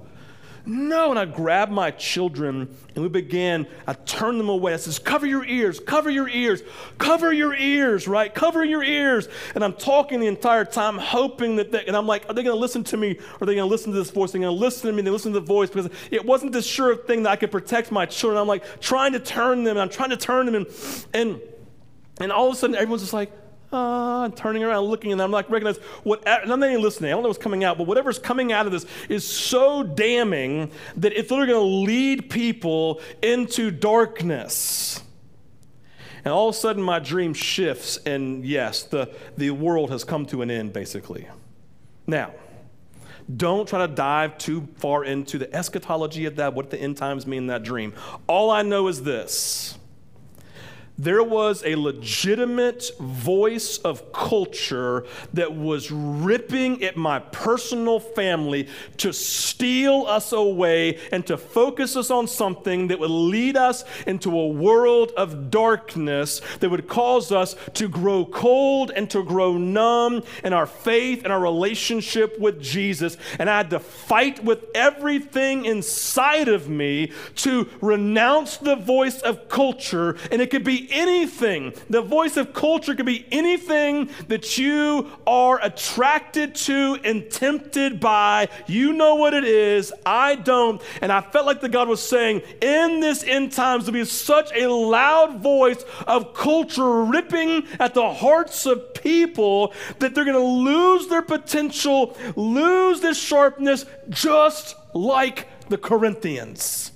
No. 0.66 1.10
And 1.10 1.18
I 1.18 1.26
grabbed 1.26 1.72
my 1.72 1.90
children 1.90 2.74
and 2.94 3.02
we 3.02 3.08
began, 3.10 3.66
I 3.86 3.92
turned 3.92 4.40
them 4.40 4.48
away. 4.48 4.72
I 4.72 4.76
says, 4.78 4.98
cover 4.98 5.26
your 5.26 5.44
ears, 5.44 5.78
cover 5.78 6.08
your 6.08 6.28
ears, 6.28 6.62
cover 6.96 7.32
your 7.32 7.54
ears, 7.54 8.08
right? 8.08 8.34
Cover 8.34 8.64
your 8.64 8.82
ears. 8.82 9.28
And 9.54 9.62
I'm 9.62 9.74
talking 9.74 10.20
the 10.20 10.26
entire 10.26 10.64
time, 10.64 10.96
hoping 10.96 11.56
that 11.56 11.70
they, 11.70 11.84
and 11.84 11.94
I'm 11.94 12.06
like, 12.06 12.24
are 12.30 12.32
they 12.34 12.42
going 12.42 12.56
to 12.56 12.60
listen 12.60 12.82
to 12.84 12.96
me? 12.96 13.18
Are 13.40 13.46
they 13.46 13.54
going 13.54 13.68
to 13.68 13.70
listen 13.70 13.92
to 13.92 13.98
this 13.98 14.10
voice? 14.10 14.32
They're 14.32 14.40
going 14.40 14.56
to 14.56 14.60
listen 14.60 14.88
to 14.88 14.96
me. 14.96 15.02
They 15.02 15.10
listen 15.10 15.34
to 15.34 15.40
the 15.40 15.46
voice 15.46 15.68
because 15.68 15.90
it 16.10 16.24
wasn't 16.24 16.52
this 16.52 16.66
sure 16.66 16.96
thing 16.96 17.24
that 17.24 17.30
I 17.30 17.36
could 17.36 17.50
protect 17.50 17.92
my 17.92 18.06
children. 18.06 18.40
I'm 18.40 18.48
like 18.48 18.80
trying 18.80 19.12
to 19.12 19.20
turn 19.20 19.64
them. 19.64 19.76
And 19.76 19.80
I'm 19.80 19.90
trying 19.90 20.10
to 20.10 20.16
turn 20.16 20.46
them. 20.46 20.54
And, 20.54 20.66
and, 21.12 21.40
and 22.20 22.32
all 22.32 22.48
of 22.48 22.54
a 22.54 22.56
sudden, 22.56 22.74
everyone's 22.74 23.02
just 23.02 23.12
like, 23.12 23.32
uh, 23.74 24.28
turning 24.30 24.62
around, 24.62 24.84
looking, 24.84 25.12
and 25.12 25.20
I'm 25.20 25.32
like, 25.32 25.50
recognize 25.50 25.78
what, 26.04 26.26
and 26.26 26.52
I'm 26.52 26.60
not 26.60 26.70
even 26.70 26.80
listening. 26.80 27.10
I 27.10 27.14
don't 27.14 27.22
know 27.22 27.28
what's 27.28 27.42
coming 27.42 27.64
out, 27.64 27.76
but 27.76 27.86
whatever's 27.86 28.18
coming 28.18 28.52
out 28.52 28.66
of 28.66 28.72
this 28.72 28.86
is 29.08 29.26
so 29.26 29.82
damning 29.82 30.70
that 30.96 31.12
it's 31.12 31.30
literally 31.30 31.52
going 31.52 31.68
to 31.68 31.92
lead 31.92 32.30
people 32.30 33.00
into 33.22 33.70
darkness. 33.70 35.02
And 36.24 36.32
all 36.32 36.48
of 36.48 36.54
a 36.54 36.58
sudden, 36.58 36.82
my 36.82 37.00
dream 37.00 37.34
shifts, 37.34 37.98
and 37.98 38.44
yes, 38.44 38.84
the, 38.84 39.12
the 39.36 39.50
world 39.50 39.90
has 39.90 40.04
come 40.04 40.24
to 40.26 40.40
an 40.40 40.50
end, 40.50 40.72
basically. 40.72 41.28
Now, 42.06 42.32
don't 43.36 43.68
try 43.68 43.86
to 43.86 43.92
dive 43.92 44.38
too 44.38 44.68
far 44.76 45.04
into 45.04 45.38
the 45.38 45.52
eschatology 45.54 46.26
of 46.26 46.36
that, 46.36 46.54
what 46.54 46.70
the 46.70 46.78
end 46.78 46.96
times 46.96 47.26
mean 47.26 47.38
in 47.38 47.46
that 47.48 47.62
dream. 47.62 47.92
All 48.26 48.50
I 48.50 48.62
know 48.62 48.88
is 48.88 49.02
this 49.02 49.76
there 50.96 51.22
was 51.22 51.62
a 51.64 51.74
legitimate 51.74 52.90
voice 53.00 53.78
of 53.78 54.12
culture 54.12 55.04
that 55.32 55.54
was 55.54 55.90
ripping 55.90 56.84
at 56.84 56.96
my 56.96 57.18
personal 57.18 57.98
family 57.98 58.68
to 58.96 59.12
steal 59.12 60.06
us 60.06 60.32
away 60.32 60.98
and 61.10 61.26
to 61.26 61.36
focus 61.36 61.96
us 61.96 62.10
on 62.10 62.28
something 62.28 62.88
that 62.88 63.00
would 63.00 63.10
lead 63.10 63.56
us 63.56 63.84
into 64.06 64.38
a 64.38 64.46
world 64.46 65.12
of 65.16 65.50
darkness 65.50 66.40
that 66.60 66.70
would 66.70 66.86
cause 66.86 67.32
us 67.32 67.56
to 67.74 67.88
grow 67.88 68.24
cold 68.24 68.92
and 68.94 69.10
to 69.10 69.24
grow 69.24 69.56
numb 69.58 70.22
in 70.44 70.52
our 70.52 70.66
faith 70.66 71.24
and 71.24 71.32
our 71.32 71.40
relationship 71.40 72.38
with 72.38 72.62
Jesus. 72.62 73.16
And 73.38 73.50
I 73.50 73.56
had 73.56 73.70
to 73.70 73.80
fight 73.80 74.44
with 74.44 74.64
everything 74.74 75.64
inside 75.64 76.48
of 76.48 76.68
me 76.68 77.10
to 77.36 77.68
renounce 77.80 78.58
the 78.58 78.76
voice 78.76 79.20
of 79.22 79.48
culture, 79.48 80.16
and 80.30 80.40
it 80.40 80.50
could 80.50 80.64
be 80.64 80.83
anything. 80.90 81.74
The 81.90 82.02
voice 82.02 82.36
of 82.36 82.52
culture 82.52 82.94
could 82.94 83.06
be 83.06 83.26
anything 83.30 84.10
that 84.28 84.58
you 84.58 85.10
are 85.26 85.60
attracted 85.62 86.54
to 86.54 86.98
and 87.04 87.30
tempted 87.30 88.00
by. 88.00 88.48
You 88.66 88.92
know 88.92 89.16
what 89.16 89.34
it 89.34 89.44
is. 89.44 89.92
I 90.04 90.36
don't. 90.36 90.80
And 91.00 91.12
I 91.12 91.20
felt 91.20 91.46
like 91.46 91.60
the 91.60 91.68
God 91.68 91.88
was 91.88 92.02
saying, 92.02 92.42
in 92.60 93.00
this 93.00 93.22
end 93.24 93.52
times, 93.52 93.86
there'll 93.86 94.00
be 94.00 94.04
such 94.04 94.52
a 94.54 94.70
loud 94.70 95.40
voice 95.40 95.82
of 96.06 96.34
culture 96.34 97.04
ripping 97.04 97.66
at 97.78 97.94
the 97.94 98.12
hearts 98.12 98.66
of 98.66 98.94
people 98.94 99.72
that 99.98 100.14
they're 100.14 100.24
going 100.24 100.36
to 100.36 100.40
lose 100.40 101.08
their 101.08 101.22
potential, 101.22 102.16
lose 102.36 103.00
this 103.00 103.18
sharpness, 103.18 103.86
just 104.08 104.76
like 104.94 105.48
the 105.68 105.78
Corinthians. 105.78 106.92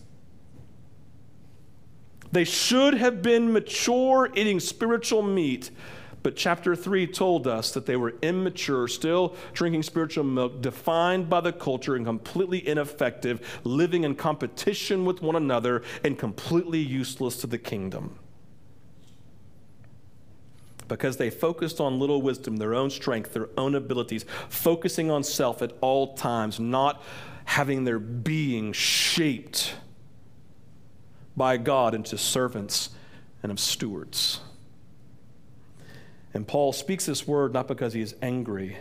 They 2.32 2.44
should 2.44 2.94
have 2.94 3.22
been 3.22 3.52
mature, 3.52 4.30
eating 4.34 4.60
spiritual 4.60 5.22
meat. 5.22 5.70
But 6.22 6.36
chapter 6.36 6.74
3 6.74 7.06
told 7.06 7.46
us 7.46 7.70
that 7.72 7.86
they 7.86 7.96
were 7.96 8.14
immature, 8.22 8.88
still 8.88 9.36
drinking 9.52 9.84
spiritual 9.84 10.24
milk, 10.24 10.60
defined 10.60 11.30
by 11.30 11.40
the 11.40 11.52
culture 11.52 11.94
and 11.94 12.04
completely 12.04 12.66
ineffective, 12.66 13.60
living 13.64 14.04
in 14.04 14.14
competition 14.14 15.04
with 15.04 15.22
one 15.22 15.36
another 15.36 15.82
and 16.04 16.18
completely 16.18 16.80
useless 16.80 17.36
to 17.38 17.46
the 17.46 17.58
kingdom. 17.58 18.18
Because 20.88 21.18
they 21.18 21.30
focused 21.30 21.80
on 21.80 22.00
little 22.00 22.20
wisdom, 22.20 22.56
their 22.56 22.74
own 22.74 22.90
strength, 22.90 23.32
their 23.32 23.48
own 23.56 23.74
abilities, 23.74 24.24
focusing 24.48 25.10
on 25.10 25.22
self 25.22 25.62
at 25.62 25.72
all 25.80 26.14
times, 26.14 26.58
not 26.58 27.02
having 27.44 27.84
their 27.84 27.98
being 27.98 28.72
shaped 28.72 29.74
by 31.38 31.56
God 31.56 31.94
into 31.94 32.18
servants 32.18 32.90
and 33.42 33.50
of 33.50 33.58
stewards. 33.58 34.40
And 36.34 36.46
Paul 36.46 36.72
speaks 36.72 37.06
this 37.06 37.26
word 37.26 37.52
not 37.52 37.68
because 37.68 37.94
he 37.94 38.00
is 38.00 38.14
angry, 38.20 38.76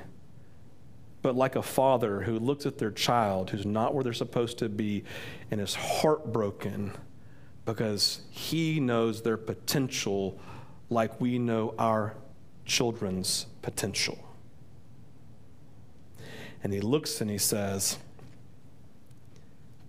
but 1.21 1.35
like 1.35 1.55
a 1.55 1.61
father 1.61 2.21
who 2.21 2.39
looks 2.39 2.65
at 2.65 2.77
their 2.77 2.91
child 2.91 3.49
who's 3.49 3.65
not 3.65 3.93
where 3.93 4.03
they're 4.03 4.13
supposed 4.13 4.57
to 4.59 4.69
be 4.69 5.03
and 5.49 5.61
is 5.61 5.75
heartbroken 5.75 6.91
because 7.65 8.21
he 8.29 8.79
knows 8.79 9.21
their 9.21 9.37
potential 9.37 10.39
like 10.89 11.19
we 11.19 11.37
know 11.37 11.73
our 11.77 12.15
children's 12.65 13.45
potential. 13.61 14.17
And 16.63 16.73
he 16.73 16.79
looks 16.79 17.21
and 17.21 17.29
he 17.29 17.37
says, 17.37 17.97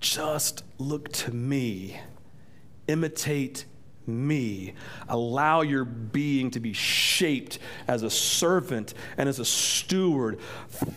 Just 0.00 0.64
look 0.78 1.12
to 1.12 1.32
me, 1.32 2.00
imitate 2.88 3.64
me. 4.08 4.74
Allow 5.08 5.62
your 5.62 5.84
being 5.84 6.50
to 6.52 6.60
be 6.60 6.72
shaped 6.72 7.58
as 7.86 8.02
a 8.02 8.10
servant 8.10 8.94
and 9.16 9.28
as 9.28 9.38
a 9.38 9.44
steward, 9.44 10.40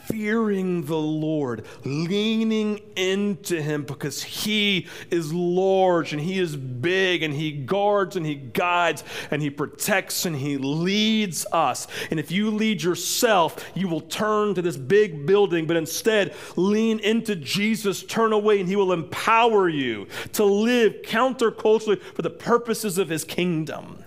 fearing 0.05 0.85
the 0.85 0.97
Lord, 0.97 1.65
leaning 1.83 2.79
into 2.95 3.61
Him 3.61 3.83
because 3.83 4.23
He 4.23 4.87
is 5.09 5.33
large 5.33 6.13
and 6.13 6.21
He 6.21 6.39
is 6.39 6.55
big 6.55 7.23
and 7.23 7.33
He 7.33 7.51
guards 7.51 8.15
and 8.15 8.25
He 8.25 8.35
guides 8.35 9.03
and 9.29 9.41
He 9.41 9.49
protects 9.49 10.25
and 10.25 10.35
He 10.35 10.57
leads 10.57 11.45
us. 11.51 11.87
And 12.09 12.19
if 12.19 12.31
you 12.31 12.49
lead 12.49 12.81
yourself, 12.81 13.63
you 13.75 13.87
will 13.87 14.01
turn 14.01 14.55
to 14.55 14.61
this 14.61 14.77
big 14.77 15.25
building, 15.25 15.67
but 15.67 15.77
instead 15.77 16.33
lean 16.55 16.99
into 16.99 17.35
Jesus, 17.35 18.03
turn 18.03 18.33
away, 18.33 18.59
and 18.59 18.69
He 18.69 18.75
will 18.75 18.93
empower 18.93 19.69
you 19.69 20.07
to 20.33 20.43
live 20.43 21.01
counterculturally 21.03 22.01
for 22.01 22.21
the 22.21 22.29
purposes 22.29 22.97
of 23.01 23.09
his 23.09 23.23
kingdom. 23.23 24.03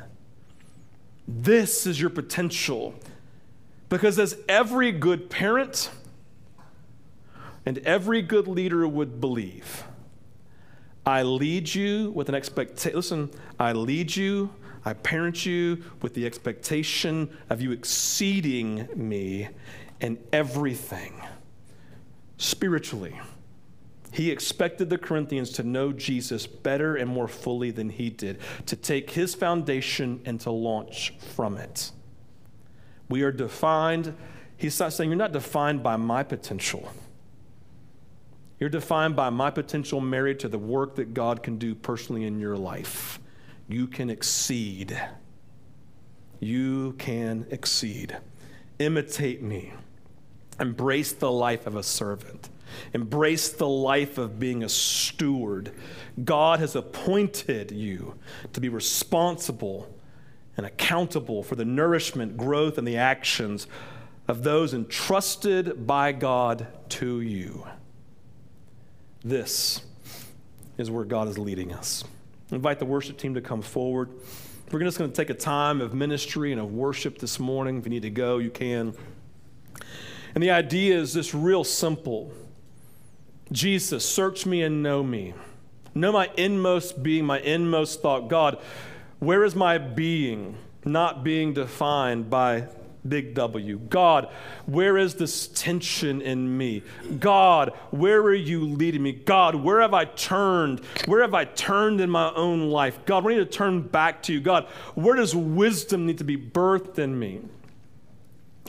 This 1.26 1.86
is 1.86 2.00
your 2.00 2.10
potential. 2.10 2.94
Because 3.88 4.18
as 4.18 4.36
every 4.48 4.92
good 4.92 5.30
parent 5.30 5.90
and 7.66 7.78
every 7.78 8.22
good 8.22 8.48
leader 8.48 8.86
would 8.88 9.20
believe, 9.20 9.84
I 11.06 11.22
lead 11.22 11.74
you 11.74 12.10
with 12.12 12.28
an 12.28 12.34
expectation. 12.34 12.96
Listen, 12.96 13.30
I 13.60 13.72
lead 13.72 14.16
you, 14.16 14.50
I 14.84 14.94
parent 14.94 15.44
you 15.44 15.82
with 16.02 16.14
the 16.14 16.26
expectation 16.26 17.36
of 17.50 17.60
you 17.60 17.72
exceeding 17.72 18.88
me 18.94 19.48
in 20.00 20.18
everything 20.32 21.14
spiritually 22.36 23.20
he 24.14 24.30
expected 24.30 24.90
the 24.90 24.98
Corinthians 24.98 25.50
to 25.50 25.64
know 25.64 25.92
Jesus 25.92 26.46
better 26.46 26.94
and 26.94 27.10
more 27.10 27.26
fully 27.26 27.72
than 27.72 27.90
he 27.90 28.10
did, 28.10 28.38
to 28.66 28.76
take 28.76 29.10
his 29.10 29.34
foundation 29.34 30.20
and 30.24 30.40
to 30.42 30.52
launch 30.52 31.12
from 31.34 31.56
it. 31.56 31.90
We 33.08 33.22
are 33.22 33.32
defined, 33.32 34.14
he's 34.56 34.78
not 34.78 34.92
saying 34.92 35.10
you're 35.10 35.16
not 35.16 35.32
defined 35.32 35.82
by 35.82 35.96
my 35.96 36.22
potential. 36.22 36.92
You're 38.60 38.70
defined 38.70 39.16
by 39.16 39.30
my 39.30 39.50
potential 39.50 40.00
married 40.00 40.38
to 40.40 40.48
the 40.48 40.60
work 40.60 40.94
that 40.94 41.12
God 41.12 41.42
can 41.42 41.58
do 41.58 41.74
personally 41.74 42.22
in 42.22 42.38
your 42.38 42.56
life. 42.56 43.18
You 43.66 43.88
can 43.88 44.10
exceed. 44.10 44.96
You 46.38 46.92
can 46.98 47.46
exceed. 47.50 48.16
Imitate 48.78 49.42
me. 49.42 49.72
Embrace 50.60 51.10
the 51.10 51.32
life 51.32 51.66
of 51.66 51.74
a 51.74 51.82
servant. 51.82 52.50
Embrace 52.92 53.50
the 53.50 53.68
life 53.68 54.18
of 54.18 54.38
being 54.38 54.62
a 54.62 54.68
steward. 54.68 55.72
God 56.22 56.60
has 56.60 56.76
appointed 56.76 57.70
you 57.70 58.18
to 58.52 58.60
be 58.60 58.68
responsible 58.68 59.94
and 60.56 60.66
accountable 60.66 61.42
for 61.42 61.56
the 61.56 61.64
nourishment, 61.64 62.36
growth, 62.36 62.78
and 62.78 62.86
the 62.86 62.96
actions 62.96 63.66
of 64.28 64.42
those 64.42 64.72
entrusted 64.72 65.86
by 65.86 66.12
God 66.12 66.66
to 66.90 67.20
you. 67.20 67.66
This 69.22 69.82
is 70.78 70.90
where 70.90 71.04
God 71.04 71.28
is 71.28 71.38
leading 71.38 71.72
us. 71.72 72.04
I 72.50 72.56
invite 72.56 72.78
the 72.78 72.84
worship 72.84 73.18
team 73.18 73.34
to 73.34 73.40
come 73.40 73.62
forward. 73.62 74.10
We're 74.70 74.80
just 74.80 74.98
going 74.98 75.10
to 75.10 75.16
take 75.16 75.30
a 75.30 75.34
time 75.34 75.80
of 75.80 75.94
ministry 75.94 76.52
and 76.52 76.60
of 76.60 76.72
worship 76.72 77.18
this 77.18 77.38
morning. 77.38 77.78
If 77.78 77.84
you 77.84 77.90
need 77.90 78.02
to 78.02 78.10
go, 78.10 78.38
you 78.38 78.50
can. 78.50 78.94
And 80.34 80.42
the 80.42 80.50
idea 80.50 80.98
is 80.98 81.14
this 81.14 81.34
real 81.34 81.64
simple. 81.64 82.32
Jesus, 83.52 84.08
search 84.08 84.46
me 84.46 84.62
and 84.62 84.82
know 84.82 85.02
me. 85.02 85.34
Know 85.94 86.12
my 86.12 86.30
inmost 86.36 87.02
being, 87.02 87.24
my 87.24 87.40
inmost 87.40 88.02
thought. 88.02 88.28
God, 88.28 88.58
where 89.20 89.44
is 89.44 89.54
my 89.54 89.78
being 89.78 90.56
not 90.84 91.22
being 91.22 91.54
defined 91.54 92.28
by 92.28 92.66
big 93.06 93.34
W? 93.34 93.78
God, 93.78 94.28
where 94.66 94.96
is 94.96 95.14
this 95.14 95.46
tension 95.48 96.20
in 96.20 96.56
me? 96.58 96.82
God, 97.20 97.72
where 97.90 98.20
are 98.22 98.34
you 98.34 98.64
leading 98.64 99.02
me? 99.02 99.12
God, 99.12 99.54
where 99.54 99.80
have 99.80 99.94
I 99.94 100.06
turned? 100.06 100.80
Where 101.06 101.20
have 101.20 101.34
I 101.34 101.44
turned 101.44 102.00
in 102.00 102.10
my 102.10 102.32
own 102.34 102.70
life? 102.70 102.98
God, 103.06 103.24
we 103.24 103.34
need 103.34 103.40
to 103.40 103.46
turn 103.46 103.82
back 103.82 104.22
to 104.24 104.32
you. 104.32 104.40
God, 104.40 104.64
where 104.94 105.14
does 105.14 105.34
wisdom 105.34 106.06
need 106.06 106.18
to 106.18 106.24
be 106.24 106.36
birthed 106.36 106.98
in 106.98 107.16
me? 107.16 107.40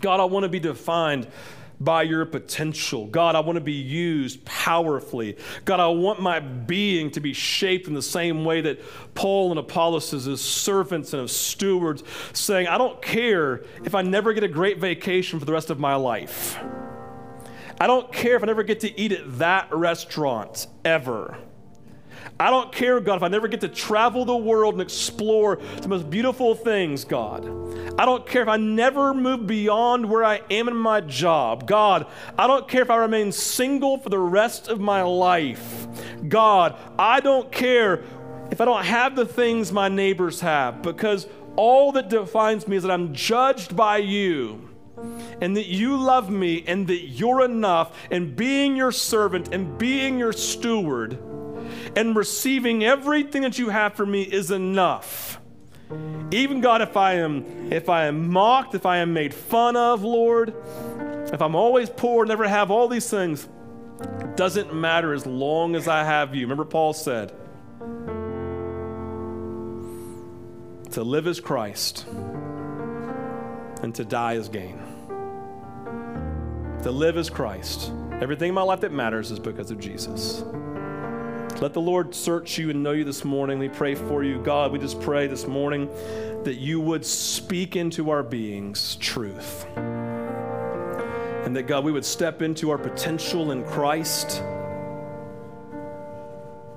God, 0.01 0.19
I 0.19 0.25
want 0.25 0.43
to 0.43 0.49
be 0.49 0.59
defined 0.59 1.27
by 1.79 2.03
your 2.03 2.25
potential. 2.25 3.07
God, 3.07 3.35
I 3.35 3.39
want 3.41 3.57
to 3.57 3.61
be 3.61 3.73
used 3.73 4.43
powerfully. 4.45 5.37
God, 5.65 5.79
I 5.79 5.87
want 5.87 6.21
my 6.21 6.39
being 6.39 7.11
to 7.11 7.19
be 7.19 7.33
shaped 7.33 7.87
in 7.87 7.93
the 7.93 8.01
same 8.01 8.45
way 8.45 8.61
that 8.61 8.79
Paul 9.13 9.51
and 9.51 9.59
Apollos 9.59 10.13
is 10.13 10.27
as 10.27 10.41
servants 10.41 11.13
and 11.13 11.23
as 11.23 11.35
stewards, 11.35 12.03
saying, 12.33 12.67
I 12.67 12.77
don't 12.77 13.01
care 13.01 13.63
if 13.83 13.95
I 13.95 14.01
never 14.01 14.33
get 14.33 14.43
a 14.43 14.47
great 14.47 14.79
vacation 14.79 15.39
for 15.39 15.45
the 15.45 15.53
rest 15.53 15.69
of 15.69 15.79
my 15.79 15.95
life. 15.95 16.57
I 17.79 17.87
don't 17.87 18.11
care 18.11 18.35
if 18.35 18.43
I 18.43 18.45
never 18.45 18.63
get 18.63 18.79
to 18.81 18.99
eat 18.99 19.11
at 19.11 19.39
that 19.39 19.73
restaurant 19.73 20.67
ever. 20.85 21.37
I 22.37 22.49
don't 22.49 22.69
care, 22.71 22.99
God, 22.99 23.15
if 23.15 23.23
I 23.23 23.29
never 23.29 23.47
get 23.47 23.61
to 23.61 23.69
travel 23.69 24.25
the 24.25 24.35
world 24.35 24.73
and 24.73 24.81
explore 24.81 25.55
the 25.81 25.87
most 25.87 26.09
beautiful 26.09 26.53
things, 26.53 27.05
God. 27.05 27.45
I 27.97 28.05
don't 28.05 28.27
care 28.27 28.41
if 28.41 28.49
I 28.49 28.57
never 28.57 29.13
move 29.13 29.47
beyond 29.47 30.09
where 30.09 30.25
I 30.25 30.41
am 30.51 30.67
in 30.67 30.75
my 30.75 30.99
job. 30.99 31.65
God, 31.65 32.07
I 32.37 32.45
don't 32.45 32.67
care 32.67 32.81
if 32.81 32.89
I 32.89 32.97
remain 32.97 33.31
single 33.31 33.97
for 33.97 34.09
the 34.09 34.19
rest 34.19 34.67
of 34.67 34.81
my 34.81 35.01
life. 35.01 35.87
God, 36.27 36.77
I 36.99 37.21
don't 37.21 37.49
care 37.53 38.03
if 38.51 38.59
I 38.59 38.65
don't 38.65 38.83
have 38.83 39.15
the 39.15 39.25
things 39.25 39.71
my 39.71 39.87
neighbors 39.87 40.41
have 40.41 40.81
because 40.81 41.27
all 41.55 41.93
that 41.93 42.09
defines 42.09 42.67
me 42.67 42.75
is 42.75 42.83
that 42.83 42.91
I'm 42.91 43.13
judged 43.13 43.77
by 43.77 43.97
you 43.97 44.69
and 45.39 45.55
that 45.55 45.67
you 45.67 45.95
love 45.95 46.29
me 46.29 46.65
and 46.67 46.85
that 46.87 47.07
you're 47.07 47.45
enough 47.45 47.97
and 48.11 48.35
being 48.35 48.75
your 48.75 48.91
servant 48.91 49.53
and 49.53 49.77
being 49.77 50.19
your 50.19 50.33
steward 50.33 51.17
and 51.95 52.15
receiving 52.15 52.83
everything 52.83 53.41
that 53.43 53.57
you 53.57 53.69
have 53.69 53.93
for 53.93 54.05
me 54.05 54.23
is 54.23 54.51
enough. 54.51 55.39
Even 56.31 56.61
God, 56.61 56.81
if 56.81 56.97
I 56.97 57.13
am 57.15 57.71
if 57.71 57.89
I 57.89 58.05
am 58.05 58.29
mocked, 58.31 58.75
if 58.75 58.85
I 58.85 58.97
am 58.97 59.13
made 59.13 59.33
fun 59.33 59.75
of, 59.75 60.03
Lord, 60.03 60.53
if 61.31 61.41
I'm 61.41 61.55
always 61.55 61.89
poor, 61.89 62.25
never 62.25 62.47
have 62.47 62.71
all 62.71 62.87
these 62.87 63.09
things, 63.09 63.47
doesn't 64.35 64.73
matter 64.73 65.13
as 65.13 65.25
long 65.25 65.75
as 65.75 65.87
I 65.87 66.03
have 66.03 66.35
you. 66.35 66.41
Remember, 66.41 66.65
Paul 66.65 66.93
said, 66.93 67.31
to 70.91 71.03
live 71.03 71.27
as 71.27 71.39
Christ 71.39 72.05
and 73.83 73.93
to 73.95 74.05
die 74.05 74.35
as 74.35 74.49
gain. 74.49 74.79
To 76.83 76.91
live 76.91 77.17
as 77.17 77.29
Christ. 77.29 77.91
Everything 78.21 78.49
in 78.49 78.55
my 78.55 78.61
life 78.61 78.81
that 78.81 78.91
matters 78.91 79.29
is 79.29 79.39
because 79.39 79.71
of 79.71 79.79
Jesus. 79.79 80.43
Let 81.61 81.71
the 81.71 81.79
Lord 81.79 82.13
search 82.13 82.57
you 82.57 82.69
and 82.69 82.83
know 82.83 82.91
you 82.91 83.05
this 83.05 83.23
morning. 83.23 83.59
We 83.59 83.69
pray 83.69 83.95
for 83.95 84.25
you. 84.25 84.39
God, 84.43 84.73
we 84.73 84.79
just 84.79 84.99
pray 84.99 85.25
this 85.27 85.47
morning 85.47 85.87
that 86.43 86.55
you 86.55 86.81
would 86.81 87.05
speak 87.05 87.77
into 87.77 88.09
our 88.09 88.23
beings 88.23 88.97
truth. 88.97 89.65
And 91.45 91.55
that, 91.55 91.63
God, 91.63 91.85
we 91.85 91.93
would 91.93 92.03
step 92.03 92.41
into 92.41 92.71
our 92.71 92.77
potential 92.77 93.51
in 93.51 93.63
Christ. 93.63 94.43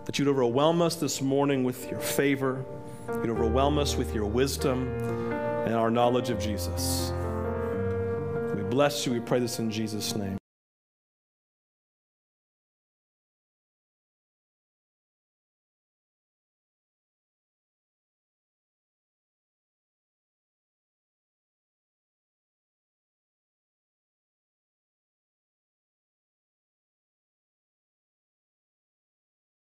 That 0.05 0.17
you'd 0.17 0.29
overwhelm 0.29 0.81
us 0.81 0.95
this 0.95 1.21
morning 1.21 1.65
with 1.65 1.91
your 1.91 2.01
favor. 2.01 2.65
You'd 3.09 3.31
overwhelm 3.31 3.79
us 3.79 3.97
with 3.97 4.15
your 4.15 4.27
wisdom 4.27 4.87
and 5.67 5.75
our 5.75 5.91
knowledge 5.91 6.31
of 6.31 6.39
Jesus. 6.39 7.13
We 8.55 8.63
bless 8.63 9.05
you. 9.07 9.13
We 9.13 9.21
pray 9.21 9.41
this 9.41 9.59
in 9.59 9.73
Jesus' 9.73 10.15
name. 10.15 10.38